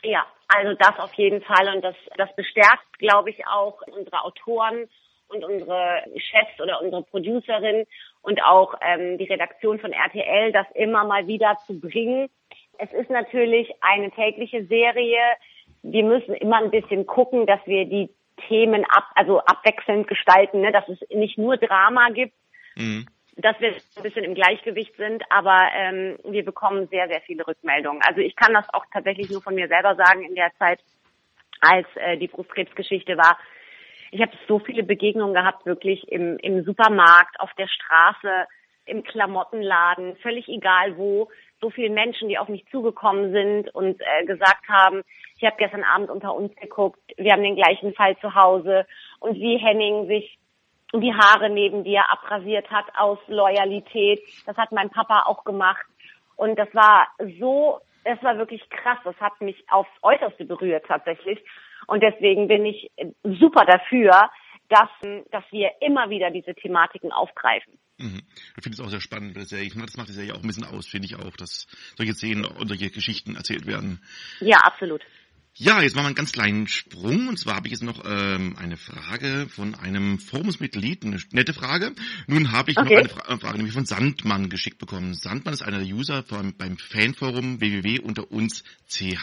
Ja, 0.08 0.26
also 0.48 0.74
das 0.76 0.98
auf 1.00 1.13
jeden 1.15 1.41
Fall 1.41 1.76
und 1.76 1.84
das, 1.84 1.96
das 2.15 2.34
bestärkt, 2.38 2.98
glaube 2.98 3.30
ich, 3.30 3.46
auch 3.46 3.82
unsere 3.88 4.24
Autoren 4.24 4.88
und 5.28 5.43
unsere 5.43 6.02
Chefs 6.15 6.62
oder 6.62 6.82
unsere 6.82 7.04
Producerin 7.04 7.86
und 8.22 8.41
auch 8.46 8.74
ähm, 8.82 9.17
die 9.17 9.26
Redaktion 9.26 9.80
von 9.80 9.91
RTL, 9.91 10.54
das 10.54 10.65
immer 10.76 11.04
mal 11.04 11.28
wieder 11.28 11.58
zu 11.65 11.78
bringen. 11.78 12.30
Es 12.78 12.91
ist 12.93 13.10
natürlich 13.10 13.70
eine 13.82 14.10
tägliche 14.12 14.65
Serie. 14.67 15.20
Wir 15.84 16.06
müssen 16.06 16.36
immer 16.36 16.58
ein 16.58 16.72
bisschen 16.72 17.06
gucken, 17.06 17.46
dass 17.46 17.60
wir 17.65 17.84
die 17.84 18.10
Themen 18.48 18.86
ab, 18.86 19.10
also 19.15 19.39
abwechselnd 19.39 20.08
gestalten, 20.08 20.62
ne? 20.62 20.72
dass 20.72 20.88
es 20.88 21.00
nicht 21.10 21.38
nur 21.38 21.58
Drama 21.58 22.10
gibt, 22.12 22.34
Mhm. 22.78 23.08
Dass 23.38 23.60
wir 23.60 23.69
ein 23.69 24.04
bisschen 24.04 24.23
im 24.23 24.34
Gleichgewicht 24.34 24.95
sind, 24.97 25.23
aber 25.30 25.58
ähm, 25.73 26.17
wir 26.23 26.43
bekommen 26.43 26.88
sehr, 26.88 27.08
sehr 27.08 27.21
viele 27.21 27.45
Rückmeldungen. 27.47 28.02
Also 28.08 28.21
ich 28.21 28.36
kann 28.36 28.54
das 28.54 28.65
auch 28.73 28.86
tatsächlich 28.91 29.30
nur 29.30 29.41
von 29.41 29.56
mir 29.56 29.67
selber 29.67 29.95
sagen 29.95 30.23
in 30.23 30.36
der 30.36 30.52
Zeit, 30.58 30.80
als 31.62 31.88
äh, 31.95 32.17
die 32.17 32.28
Brustkrebsgeschichte 32.28 33.17
war. 33.17 33.38
Ich 34.12 34.21
habe 34.21 34.32
so 34.47 34.60
viele 34.60 34.84
Begegnungen 34.84 35.36
gehabt, 35.36 35.65
wirklich 35.65 36.12
im, 36.12 36.38
im 36.39 36.63
Supermarkt, 36.63 37.39
auf 37.39 37.54
der 37.58 37.67
Straße, 37.67 38.47
im 38.86 39.04
Klamottenladen, 39.04 40.15
völlig 40.17 40.47
egal 40.47 40.97
wo, 40.97 41.30
so 41.60 41.69
viele 41.69 41.89
Menschen, 41.89 42.30
die 42.30 42.38
auf 42.38 42.47
mich 42.47 42.65
zugekommen 42.71 43.32
sind 43.34 43.73
und 43.76 44.00
äh, 44.02 44.26
gesagt 44.26 44.67
haben, 44.69 45.04
ich 45.38 45.43
habe 45.43 45.58
gestern 45.58 45.84
Abend 45.84 46.10
unter 46.10 46.34
uns 46.34 46.56
geguckt, 46.56 47.00
wir 47.17 47.34
haben 47.34 47.43
den 47.43 47.56
gleichen 47.56 47.93
Fall 47.93 48.17
zu 48.17 48.34
Hause 48.34 48.88
und 49.19 49.36
wie 49.36 49.58
Henning 49.58 50.08
sich 50.08 50.37
die 50.93 51.13
Haare 51.13 51.50
neben 51.50 51.84
dir 51.84 52.10
abrasiert 52.10 52.69
hat 52.71 52.86
aus 52.97 53.19
Loyalität. 53.28 54.21
Das 54.45 54.58
hat 54.58 54.71
mein 54.71 54.89
Papa 54.89 55.23
auch 55.23 55.43
gemacht. 55.43 55.86
Und 56.36 56.58
das 56.58 56.73
war 56.73 57.08
so, 57.39 57.80
das 58.04 58.21
war 58.23 58.38
wirklich 58.38 58.69
krass. 58.69 59.00
Das 59.04 59.19
hat 59.19 59.39
mich 59.41 59.63
aufs 59.69 59.89
Äußerste 60.02 60.45
berührt 60.45 60.86
tatsächlich. 60.88 61.39
Und 61.88 62.04
deswegen 62.04 62.47
bin 62.47 62.65
ich 62.65 62.91
super 63.23 63.65
dafür, 63.65 64.30
dass, 64.69 64.89
dass 65.32 65.43
wir 65.52 65.71
immer 65.82 66.10
wieder 66.10 66.30
diese 66.30 66.54
Thematiken 66.54 67.12
aufgreifen. 67.12 67.80
Mhm. 67.97 68.21
Ich 68.58 68.63
finde 68.63 68.76
es 68.76 68.82
auch 68.82 68.89
sehr 68.89 69.02
spannend 69.02 69.36
Serie. 69.47 69.65
Ich 69.65 69.76
meine, 69.76 69.88
das 69.88 69.97
macht 69.97 70.10
die 70.10 70.13
Serie 70.13 70.34
auch 70.34 70.41
ein 70.41 70.47
bisschen 70.47 70.65
aus, 70.65 70.88
finde 70.88 71.08
ich 71.08 71.15
auch, 71.15 71.36
dass 71.38 71.67
solche 71.95 72.13
Szenen 72.13 72.45
und 72.45 72.67
solche 72.67 72.91
Geschichten 72.91 73.36
erzählt 73.36 73.65
werden. 73.65 74.02
Ja, 74.39 74.58
absolut. 74.58 75.02
Ja, 75.60 75.82
jetzt 75.82 75.96
machen 75.96 76.04
wir 76.06 76.08
einen 76.10 76.15
ganz 76.15 76.32
kleinen 76.32 76.67
Sprung. 76.67 77.30
Und 77.30 77.39
zwar 77.39 77.56
habe 77.56 77.67
ich 77.67 77.72
jetzt 77.72 77.82
noch 77.82 78.04
ähm, 78.06 78.56
eine 78.58 78.78
Frage 78.78 79.48
von 79.50 79.74
einem 79.74 80.20
Forumsmitglied, 80.20 81.04
eine 81.04 81.20
nette 81.32 81.54
Frage. 81.54 81.93
Nun 82.28 82.52
habe 82.52 82.70
ich 82.70 82.78
Okay. 82.78 82.93
noch 82.93 83.00
eine 83.00 83.10
Fra 83.10 83.34
äh, 83.34 83.38
Frage, 83.39 83.58
nämlich 83.58 83.74
von 83.74 83.86
Sandmann 83.86 84.50
geschickt 84.50 84.78
bekommen. 84.78 85.15
Sandmann 85.15 85.56
ist 85.56 85.63
einer 85.63 85.80
der 85.80 85.88
User 85.88 86.24
vom, 86.24 86.54
beim 86.56 86.78
Fanforum 86.78 87.60
www 87.60 88.00
unter 88.02 88.32
uns 88.32 88.63
ch. 88.88 89.15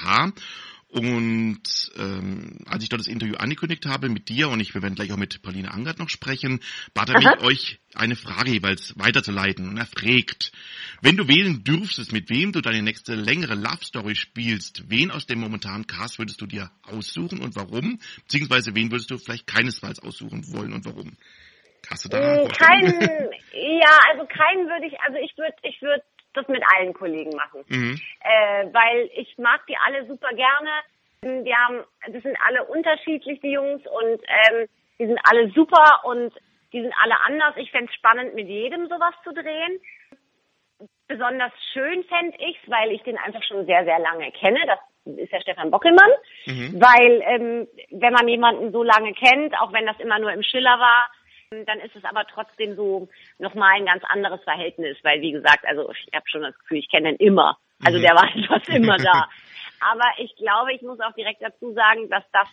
Und 0.94 1.60
ähm, 1.96 2.60
als 2.66 2.84
ich 2.84 2.88
dort 2.88 3.00
das 3.00 3.08
Interview 3.08 3.34
angekündigt 3.34 3.84
habe 3.84 4.08
mit 4.08 4.28
dir 4.28 4.48
und 4.48 4.60
ich, 4.60 4.74
wir 4.74 4.82
werden 4.82 4.94
gleich 4.94 5.10
auch 5.10 5.16
mit 5.16 5.42
Pauline 5.42 5.72
Angert 5.72 5.98
noch 5.98 6.08
sprechen, 6.08 6.60
bat 6.94 7.08
er 7.08 7.18
mich, 7.18 7.40
euch 7.42 7.80
eine 7.94 8.14
Frage 8.14 8.52
jeweils 8.52 8.96
weiterzuleiten. 8.96 9.68
Und 9.68 9.76
er 9.76 9.86
fragt, 9.86 10.52
wenn 11.02 11.16
du 11.16 11.26
wählen 11.26 11.64
dürftest, 11.64 12.12
mit 12.12 12.30
wem 12.30 12.52
du 12.52 12.60
deine 12.60 12.80
nächste 12.80 13.16
längere 13.16 13.56
Love 13.56 13.84
Story 13.84 14.14
spielst, 14.14 14.88
wen 14.88 15.10
aus 15.10 15.26
dem 15.26 15.40
momentanen 15.40 15.88
Cast 15.88 16.20
würdest 16.20 16.40
du 16.40 16.46
dir 16.46 16.70
aussuchen 16.82 17.40
und 17.40 17.56
warum? 17.56 17.98
Beziehungsweise 18.22 18.76
wen 18.76 18.92
würdest 18.92 19.10
du 19.10 19.18
vielleicht 19.18 19.48
keinesfalls 19.48 19.98
aussuchen 19.98 20.44
wollen 20.52 20.72
und 20.72 20.84
warum? 20.84 21.16
Hast 21.90 22.04
du 22.04 22.08
da 22.08 22.18
Mm, 22.18 22.48
Keinen, 22.48 23.00
ja, 23.52 23.98
also 24.12 24.26
keinen 24.26 24.68
würde 24.68 24.86
ich, 24.86 25.00
also 25.00 25.18
ich 25.18 25.36
würde, 25.36 25.56
ich 25.62 25.82
würde 25.82 26.04
das 26.34 26.46
mit 26.48 26.62
allen 26.74 26.92
Kollegen 26.92 27.34
machen. 27.36 27.64
Mhm. 27.68 28.00
Äh, 28.20 28.66
weil 28.72 29.10
ich 29.14 29.36
mag 29.38 29.66
die 29.66 29.76
alle 29.86 30.06
super 30.06 30.30
gerne. 30.34 30.70
Wir 31.44 31.56
haben, 31.56 31.84
das 32.12 32.22
sind 32.22 32.36
alle 32.46 32.64
unterschiedlich, 32.64 33.40
die 33.40 33.52
Jungs, 33.52 33.82
und 33.86 34.20
ähm, 34.26 34.68
die 34.98 35.06
sind 35.06 35.18
alle 35.24 35.50
super 35.50 36.04
und 36.04 36.32
die 36.72 36.82
sind 36.82 36.92
alle 37.02 37.18
anders. 37.26 37.54
Ich 37.56 37.70
fände 37.70 37.90
es 37.90 37.96
spannend, 37.96 38.34
mit 38.34 38.48
jedem 38.48 38.88
sowas 38.88 39.14
zu 39.22 39.32
drehen. 39.32 39.80
Besonders 41.06 41.52
schön 41.72 42.04
fände 42.04 42.36
ich's, 42.38 42.60
weil 42.66 42.90
ich 42.90 43.02
den 43.02 43.16
einfach 43.18 43.42
schon 43.44 43.64
sehr, 43.66 43.84
sehr 43.84 43.98
lange 44.00 44.30
kenne. 44.32 44.58
Das 44.66 44.78
ist 45.16 45.32
ja 45.32 45.40
Stefan 45.40 45.70
Bockelmann. 45.70 46.10
Mhm. 46.46 46.80
Weil 46.80 47.22
ähm, 47.26 47.68
wenn 47.90 48.12
man 48.12 48.28
jemanden 48.28 48.72
so 48.72 48.82
lange 48.82 49.12
kennt, 49.14 49.58
auch 49.60 49.72
wenn 49.72 49.86
das 49.86 49.98
immer 50.00 50.18
nur 50.18 50.32
im 50.32 50.42
Schiller 50.42 50.78
war, 50.78 51.10
dann 51.66 51.80
ist 51.80 51.94
es 51.96 52.04
aber 52.04 52.24
trotzdem 52.26 52.76
so 52.76 53.08
nochmal 53.38 53.76
ein 53.76 53.86
ganz 53.86 54.02
anderes 54.08 54.42
Verhältnis, 54.42 54.96
weil 55.02 55.20
wie 55.20 55.32
gesagt, 55.32 55.64
also 55.66 55.90
ich 55.90 56.14
habe 56.14 56.28
schon 56.28 56.42
das 56.42 56.58
Gefühl, 56.58 56.78
ich 56.78 56.90
kenne 56.90 57.10
ihn 57.10 57.16
immer. 57.16 57.58
Also 57.84 57.98
Mhm. 57.98 58.02
der 58.02 58.14
war 58.14 58.28
fast 58.48 58.68
immer 58.68 58.96
da. 58.96 59.28
Aber 59.80 60.06
ich 60.18 60.34
glaube, 60.36 60.72
ich 60.72 60.82
muss 60.82 61.00
auch 61.00 61.12
direkt 61.12 61.42
dazu 61.42 61.72
sagen, 61.74 62.08
dass 62.08 62.24
das, 62.32 62.48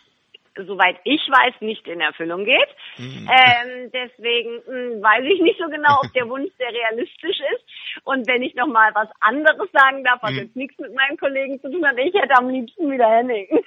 soweit 0.56 0.96
ich 1.04 1.20
weiß, 1.28 1.60
nicht 1.60 1.86
in 1.88 2.00
Erfüllung 2.00 2.44
geht. 2.44 2.68
Mhm. 2.98 3.28
Ähm, 3.30 3.90
deswegen 3.92 4.56
mh, 4.66 5.02
weiß 5.02 5.24
ich 5.24 5.40
nicht 5.40 5.58
so 5.58 5.68
genau, 5.68 6.00
ob 6.04 6.12
der 6.12 6.28
Wunsch 6.28 6.50
sehr 6.58 6.72
realistisch 6.72 7.38
ist. 7.54 7.64
Und 8.04 8.26
wenn 8.28 8.42
ich 8.42 8.54
nochmal 8.54 8.90
was 8.94 9.08
anderes 9.20 9.70
sagen 9.72 10.04
darf, 10.04 10.20
was 10.22 10.32
Mhm. 10.32 10.38
jetzt 10.38 10.56
nichts 10.56 10.78
mit 10.78 10.94
meinen 10.94 11.16
Kollegen 11.18 11.60
zu 11.60 11.70
tun 11.70 11.84
hat, 11.86 11.96
ich 11.98 12.14
hätte 12.14 12.34
am 12.38 12.48
liebsten 12.48 12.90
wieder 12.90 13.08
Henning. 13.08 13.48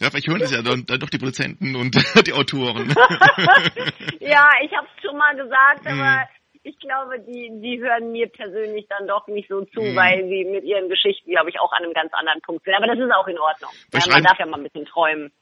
ja, 0.00 0.10
vielleicht 0.10 0.28
hören 0.28 0.40
das 0.40 0.52
ja 0.52 0.62
dann, 0.62 0.84
dann 0.86 1.00
doch 1.00 1.10
die 1.10 1.18
Produzenten 1.18 1.74
und 1.76 1.94
die 2.26 2.32
Autoren. 2.32 2.88
ja, 4.20 4.48
ich 4.62 4.72
habe 4.72 4.86
es 4.96 5.02
schon 5.02 5.16
mal 5.16 5.34
gesagt, 5.36 5.84
Mhm. 5.84 6.00
aber 6.00 6.28
ich 6.66 6.78
glaube, 6.80 7.20
die, 7.20 7.50
die 7.62 7.80
hören 7.80 8.10
mir 8.12 8.26
persönlich 8.28 8.86
dann 8.88 9.06
doch 9.06 9.26
nicht 9.28 9.48
so 9.48 9.64
zu, 9.66 9.80
Mhm. 9.80 9.96
weil 9.96 10.28
sie 10.28 10.44
mit 10.44 10.64
ihren 10.64 10.88
Geschichten, 10.88 11.30
glaube 11.30 11.50
ich, 11.50 11.60
auch 11.60 11.72
an 11.72 11.84
einem 11.84 11.92
ganz 11.94 12.12
anderen 12.12 12.40
Punkt 12.42 12.64
sind. 12.64 12.74
Aber 12.74 12.86
das 12.86 12.98
ist 12.98 13.12
auch 13.14 13.28
in 13.28 13.38
Ordnung. 13.38 13.70
Ja, 13.92 14.00
man 14.10 14.24
darf 14.24 14.38
ja 14.38 14.46
mal 14.46 14.58
ein 14.58 14.64
bisschen 14.64 14.86
träumen. 14.86 15.32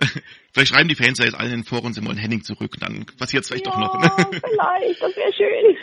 vielleicht 0.52 0.72
schreiben 0.72 0.88
die 0.88 0.94
Fans 0.94 1.18
ja 1.18 1.26
jetzt 1.26 1.34
alle 1.34 1.48
in 1.50 1.60
den 1.60 1.64
Foren, 1.64 1.92
sie 1.92 2.04
wollen 2.04 2.16
Henning 2.16 2.42
zurück, 2.42 2.76
dann 2.80 3.04
passiert 3.18 3.42
es 3.44 3.48
vielleicht 3.48 3.66
doch 3.66 3.76
noch. 3.76 4.02
Ja, 4.02 4.16
vielleicht, 4.16 5.02
das 5.02 5.16
wäre 5.16 5.32
schön. 5.32 5.76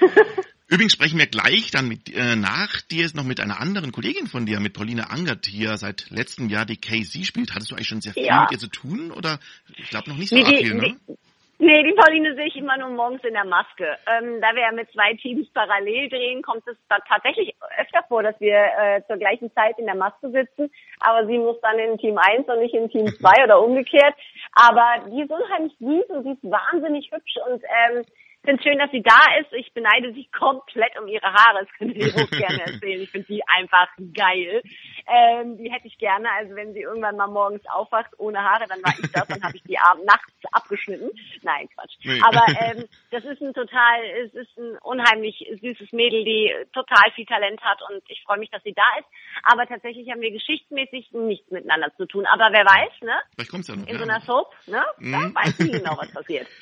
Übrigens 0.70 0.94
sprechen 0.94 1.18
wir 1.18 1.28
gleich 1.28 1.72
dann 1.72 1.88
mit 1.88 2.14
äh, 2.14 2.36
nach 2.36 2.82
dir 2.82 3.06
ist 3.06 3.16
noch 3.16 3.24
mit 3.24 3.40
einer 3.40 3.60
anderen 3.62 3.92
Kollegin 3.94 4.28
von 4.28 4.46
dir, 4.46 4.60
mit 4.60 4.74
Pauline 4.74 5.10
Angert, 5.12 5.46
die 5.48 5.60
ja 5.64 5.78
seit 5.78 6.10
letztem 6.10 6.50
Jahr 6.50 6.66
die 6.66 6.76
KC 6.76 7.26
spielt. 7.26 7.54
Hattest 7.54 7.72
du 7.72 7.76
eigentlich 7.76 7.88
schon 7.88 8.02
sehr 8.02 8.14
viel 8.14 8.26
Ja. 8.26 8.42
mit 8.42 8.52
ihr 8.52 8.58
zu 8.60 8.68
tun 8.68 9.12
oder 9.12 9.40
ich 9.78 9.90
glaube 9.90 10.10
noch 10.10 10.18
nicht 10.18 10.30
so 10.30 10.36
Nee, 10.36 10.44
die, 10.44 10.58
viel, 10.66 10.74
ne? 10.74 10.98
die, 11.08 11.14
nee, 11.60 11.84
die 11.84 11.94
Pauline 11.94 12.36
sehe 12.36 12.48
ich 12.48 12.56
immer 12.56 12.78
nur 12.78 12.90
morgens 12.90 13.24
in 13.24 13.34
der 13.34 13.46
Maske. 13.46 13.98
Ähm, 14.08 14.42
da 14.42 14.54
wir 14.54 14.62
ja 14.62 14.72
mit 14.72 14.92
zwei 14.92 15.14
Teams 15.14 15.48
parallel 15.54 16.10
drehen, 16.10 16.42
kommt 16.42 16.68
es 16.68 16.78
tatsächlich 16.88 17.56
öfter 17.78 18.04
vor, 18.08 18.24
dass 18.24 18.40
wir 18.40 18.56
äh, 18.56 19.02
zur 19.08 19.18
gleichen 19.18 19.52
Zeit 19.54 19.78
in 19.80 19.86
der 19.86 19.96
Maske 19.96 20.30
sitzen, 20.30 20.72
aber 21.00 21.26
sie 21.28 21.38
muss 21.38 21.60
dann 21.62 21.80
in 21.80 21.98
Team 21.98 22.18
1 22.18 22.48
und 22.48 22.60
nicht 22.60 22.74
in 22.74 22.90
Team 22.90 23.08
2 23.08 23.44
oder 23.44 23.62
umgekehrt. 23.62 24.16
Aber 24.54 25.06
die 25.10 25.22
ist 25.22 25.32
unheimlich 25.32 25.74
süß 25.80 26.06
und 26.10 26.24
sie 26.24 26.32
ist 26.32 26.52
wahnsinnig 26.52 27.12
hübsch 27.12 27.36
und 27.48 27.64
ähm, 27.64 28.04
ich 28.48 28.50
finde 28.50 28.64
schön, 28.64 28.80
dass 28.80 28.92
sie 28.92 29.02
da 29.04 29.20
ist. 29.42 29.52
Ich 29.54 29.74
beneide 29.74 30.14
sie 30.14 30.26
komplett 30.38 30.98
um 31.00 31.08
ihre 31.08 31.28
Haare. 31.34 31.66
Das 31.66 31.74
könnte 31.78 31.96
ich 31.96 32.16
auch 32.16 32.30
gerne 32.30 32.62
erzählen. 32.66 33.02
Ich 33.02 33.10
finde 33.12 33.28
die 33.28 33.42
einfach 33.48 33.90
geil. 34.14 34.62
Ähm, 35.06 35.58
die 35.58 35.70
hätte 35.72 35.88
ich 35.88 35.98
gerne. 35.98 36.30
Also 36.32 36.56
wenn 36.56 36.74
sie 36.74 36.82
irgendwann 36.82 37.18
mal 37.18 37.28
morgens 37.28 37.66
aufwacht 37.68 38.12
ohne 38.18 38.40
Haare, 38.42 38.66
dann 38.70 38.82
war 38.84 38.94
ich 38.98 39.12
das. 39.12 39.28
Dann 39.28 39.44
habe 39.44 39.58
ich 39.58 39.64
die 39.64 39.78
abend 39.78 40.06
nachts 40.06 40.32
abgeschnitten. 40.54 41.12
Nein, 41.44 41.68
Quatsch. 41.76 41.96
Nee. 42.04 42.22
Aber 42.24 42.44
ähm, 42.62 42.86
das 43.12 43.26
ist 43.26 43.42
ein 43.42 43.54
total, 43.54 44.04
es 44.26 44.34
ist 44.34 44.58
ein 44.58 44.78
unheimlich 44.82 45.46
süßes 45.62 45.92
Mädel, 45.92 46.24
die 46.24 46.54
total 46.74 47.12
viel 47.16 47.26
Talent 47.26 47.62
hat 47.62 47.80
und 47.90 48.02
ich 48.08 48.24
freue 48.24 48.38
mich, 48.40 48.50
dass 48.50 48.64
sie 48.64 48.74
da 48.74 48.88
ist. 49.00 49.08
Aber 49.44 49.66
tatsächlich 49.68 50.10
haben 50.10 50.22
wir 50.22 50.32
geschichtsmäßig 50.32 51.12
nichts 51.12 51.52
miteinander 51.52 51.94
zu 51.98 52.06
tun. 52.06 52.26
Aber 52.26 52.50
wer 52.54 52.64
weiß, 52.66 53.02
ne? 53.02 53.16
Vielleicht 53.36 53.52
kommt's 53.52 53.68
ja 53.68 53.76
noch. 53.76 53.88
In 53.88 53.98
so 53.98 54.04
einer 54.04 54.22
Soap, 54.22 54.54
ne? 54.68 54.86
Da 55.00 55.18
Mhm. 55.20 55.36
weiß 55.36 55.60
nie 55.60 55.72
genau, 55.72 55.98
was 55.98 56.12
passiert. 56.14 56.48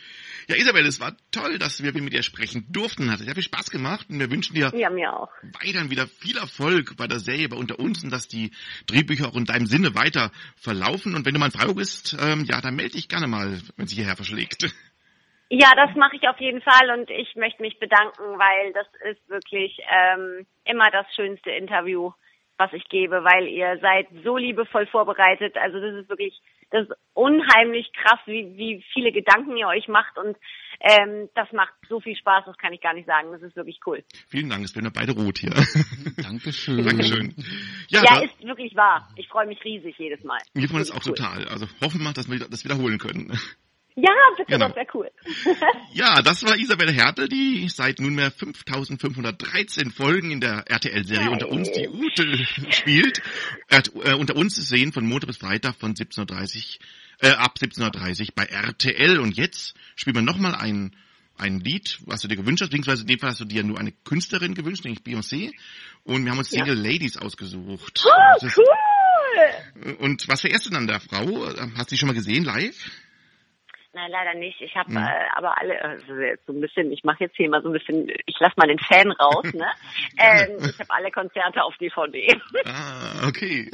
Ja, 0.48 0.56
Isabel, 0.56 0.86
es 0.86 1.00
war 1.00 1.16
toll, 1.32 1.58
dass 1.58 1.82
wir 1.82 1.92
mit 1.94 2.14
dir 2.14 2.22
sprechen 2.22 2.66
durften. 2.70 3.12
Hat 3.12 3.20
sehr 3.20 3.34
viel 3.34 3.44
Spaß 3.44 3.72
gemacht 3.72 4.08
und 4.10 4.20
wir 4.20 4.30
wünschen 4.30 4.54
dir 4.54 4.72
Ja, 4.76 4.90
mir 4.92 5.12
auch. 5.12 5.30
weiterhin 5.60 5.90
wieder 5.90 6.08
viel 6.08 6.38
Erfolg 6.38 6.96
bei 6.98 7.08
der 7.08 7.20
Serie 7.20 7.50
bei 7.50 7.58
unter 7.58 7.80
uns 7.80 8.04
und 8.04 8.12
dass 8.12 8.28
die 8.28 8.52
Drehbücher 8.86 9.28
auch 9.28 9.36
in 9.36 9.46
deinem 9.46 9.66
Sinne 9.66 9.96
weiter 9.96 10.32
verlaufen. 10.56 11.16
Und 11.16 11.26
wenn 11.26 11.34
du 11.34 11.40
mal 11.40 11.48
in 11.48 11.52
Freiburg 11.52 11.78
bist, 11.78 12.16
ähm, 12.20 12.46
ja, 12.46 12.62
dann 12.62 12.76
melde 12.76 12.94
dich 12.94 13.10
gerne 13.10 13.28
mal, 13.28 13.60
wenn 13.76 13.88
sie 13.88 13.96
hierher 13.96 14.16
verschlägt. 14.16 14.72
Ja, 15.50 15.70
das 15.76 15.96
mache 15.96 16.16
ich 16.16 16.28
auf 16.28 16.40
jeden 16.40 16.62
Fall 16.62 16.90
und 16.98 17.08
ich 17.12 17.36
möchte 17.36 17.62
mich 17.62 17.78
bedanken, 17.78 18.24
weil 18.40 18.74
das 18.74 18.88
ist 19.12 19.30
wirklich 19.30 19.78
ähm, 19.92 20.48
immer 20.64 20.90
das 20.90 21.06
schönste 21.16 21.52
Interview, 21.52 22.12
was 22.58 22.74
ich 22.74 22.84
gebe, 22.90 23.24
weil 23.24 23.48
ihr 23.48 23.78
seid 23.80 24.08
so 24.24 24.38
liebevoll 24.38 24.88
vorbereitet. 24.88 25.56
Also 25.56 25.80
das 25.80 25.94
ist 26.02 26.10
wirklich, 26.10 26.42
das 26.72 26.88
ist 26.88 26.96
unheimlich 27.14 27.92
krass, 27.94 28.20
wie, 28.26 28.56
wie 28.58 28.84
viele 28.94 29.12
Gedanken 29.12 29.56
ihr 29.58 29.68
euch 29.68 29.88
macht 29.88 30.18
und 30.18 30.36
ähm, 30.82 31.30
das 31.36 31.52
macht 31.54 31.74
so 31.88 32.00
viel 32.02 32.16
Spaß, 32.16 32.44
das 32.46 32.58
kann 32.58 32.74
ich 32.74 32.82
gar 32.82 32.94
nicht 32.94 33.06
sagen. 33.08 33.32
Das 33.32 33.42
ist 33.42 33.56
wirklich 33.56 33.80
cool. 33.86 34.04
Vielen 34.28 34.50
Dank, 34.50 34.64
es 34.66 34.76
werden 34.76 34.86
wir 34.86 34.92
beide 34.92 35.14
rot 35.14 35.38
hier. 35.38 35.52
Dankeschön. 36.18 36.84
Dankeschön. 36.84 37.34
Ja, 37.88 38.04
Ja, 38.04 38.22
ist 38.24 38.44
wirklich 38.44 38.76
wahr. 38.76 39.08
Ich 39.16 39.28
freue 39.30 39.48
mich 39.48 39.64
riesig 39.64 39.96
jedes 39.98 40.24
Mal. 40.24 40.40
wir 40.54 40.68
freuen 40.68 40.82
uns 40.82 40.92
auch 40.92 41.06
cool. 41.06 41.14
total. 41.16 41.48
Also 41.48 41.68
hoffen 41.82 42.02
wir, 42.04 42.12
dass 42.14 42.30
wir 42.30 42.40
das 42.40 42.66
wiederholen 42.66 42.98
können. 42.98 43.32
Ja, 43.98 44.12
bitte, 44.36 44.52
Genau. 44.52 44.68
das 44.68 44.76
wäre 44.76 44.88
cool. 44.94 45.10
Ja, 45.94 46.22
das 46.22 46.44
war 46.44 46.58
Isabel 46.58 46.92
Härte, 46.92 47.30
die 47.30 47.70
seit 47.70 48.00
nunmehr 48.02 48.30
5513 48.30 49.92
Folgen 49.92 50.32
in 50.32 50.42
der 50.42 50.66
RTL-Serie 50.68 51.32
unter 51.32 51.48
uns 51.50 51.72
die 51.72 51.88
Ute 51.88 52.46
spielt. 52.72 53.22
Äh, 53.68 53.82
äh, 54.04 54.14
unter 54.14 54.36
uns 54.36 54.56
sehen 54.56 54.94
von 54.94 55.06
Montag 55.06 55.28
bis 55.28 55.38
Freitag 55.38 55.76
von 55.76 55.96
17.30 55.96 56.80
äh, 57.22 57.30
ab 57.30 57.56
17.30 57.60 58.30
bei 58.36 58.46
RTL. 58.46 59.20
Und 59.20 59.38
jetzt 59.38 59.74
spielen 59.96 60.16
wir 60.16 60.22
nochmal 60.22 60.56
ein, 60.56 60.96
ein 61.38 61.60
Lied, 61.60 62.00
was 62.06 62.22
du 62.22 62.28
dir 62.28 62.36
gewünscht 62.36 62.62
hast, 62.62 62.70
beziehungsweise 62.70 63.02
in 63.02 63.08
dem 63.08 63.20
Fall 63.20 63.32
hast 63.32 63.40
du 63.40 63.46
dir 63.46 63.64
nur 63.64 63.80
eine 63.80 63.92
Künstlerin 63.92 64.54
gewünscht, 64.54 64.84
nämlich 64.86 65.04
Beyoncé. 65.04 65.52
Und 66.04 66.24
wir 66.24 66.32
haben 66.32 66.38
uns 66.38 66.52
Ja. 66.52 66.66
Single 66.66 66.82
Ladies 66.82 67.18
ausgesucht. 67.18 68.06
Oh, 68.06 68.48
cool! 68.56 69.96
Und 70.00 70.28
was 70.28 70.42
verehrt 70.42 70.66
du 70.66 70.70
dann 70.70 70.88
der 70.88 71.00
Frau? 71.00 71.46
Hast 71.76 71.92
du 71.92 71.96
die 71.96 71.98
schon 71.98 72.08
mal 72.08 72.14
gesehen 72.14 72.46
live? 72.46 72.76
Nein, 73.96 74.12
leider 74.12 74.34
nicht. 74.38 74.60
Ich 74.60 74.76
habe 74.76 74.90
Hm. 74.90 74.98
äh, 74.98 75.30
aber 75.38 75.58
alle, 75.58 75.82
also 75.82 76.06
so 76.46 76.52
ein 76.52 76.60
bisschen, 76.60 76.92
ich 76.92 77.06
mache 77.06 77.24
jetzt 77.24 77.38
hier 77.38 77.50
mal 77.50 77.62
so 77.62 77.70
ein 77.70 77.74
bisschen, 77.74 78.10
ich 78.26 78.36
lass 78.40 78.52
mal 78.58 78.68
den 78.68 78.78
Fan 78.78 79.10
raus, 79.14 79.46
ne? 79.54 79.68
ähm, 80.18 80.58
ich 80.70 80.78
habe 80.78 80.90
alle 80.90 81.12
Konzerte 81.12 81.64
auf 81.64 81.74
DVD. 81.78 82.36
Ah, 82.66 83.26
okay. 83.26 83.72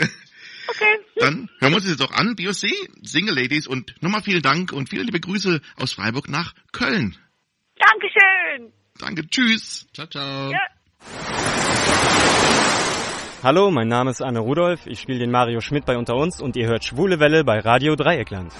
okay. 0.69 0.99
Dann 1.15 1.49
hören 1.59 1.71
wir 1.71 1.75
uns 1.77 1.85
das 1.85 1.99
jetzt 1.99 2.03
auch 2.03 2.13
an. 2.15 2.35
Beyoncé, 2.35 2.69
Single 3.01 3.33
Ladies 3.33 3.65
und 3.65 3.95
nochmal 4.03 4.21
vielen 4.21 4.43
Dank 4.43 4.71
und 4.73 4.89
viele 4.89 5.01
liebe 5.01 5.19
Grüße 5.19 5.59
aus 5.77 5.93
Freiburg 5.93 6.29
nach 6.29 6.53
Köln. 6.71 7.17
Dankeschön. 7.79 8.71
Danke, 8.99 9.27
tschüss. 9.27 9.87
Ciao, 9.91 10.05
ciao. 10.05 10.51
Ja. 10.51 10.59
Hallo, 13.41 13.71
mein 13.71 13.87
Name 13.87 14.11
ist 14.11 14.21
Anne 14.21 14.37
Rudolph, 14.37 14.85
ich 14.85 14.99
spiele 14.99 15.17
den 15.17 15.31
Mario 15.31 15.61
Schmidt 15.61 15.85
bei 15.87 15.97
Unter 15.97 16.15
uns 16.15 16.39
und 16.39 16.55
ihr 16.55 16.67
hört 16.67 16.85
Schwule 16.85 17.19
Welle 17.19 17.43
bei 17.43 17.57
Radio 17.57 17.95
Dreieckland. 17.95 18.53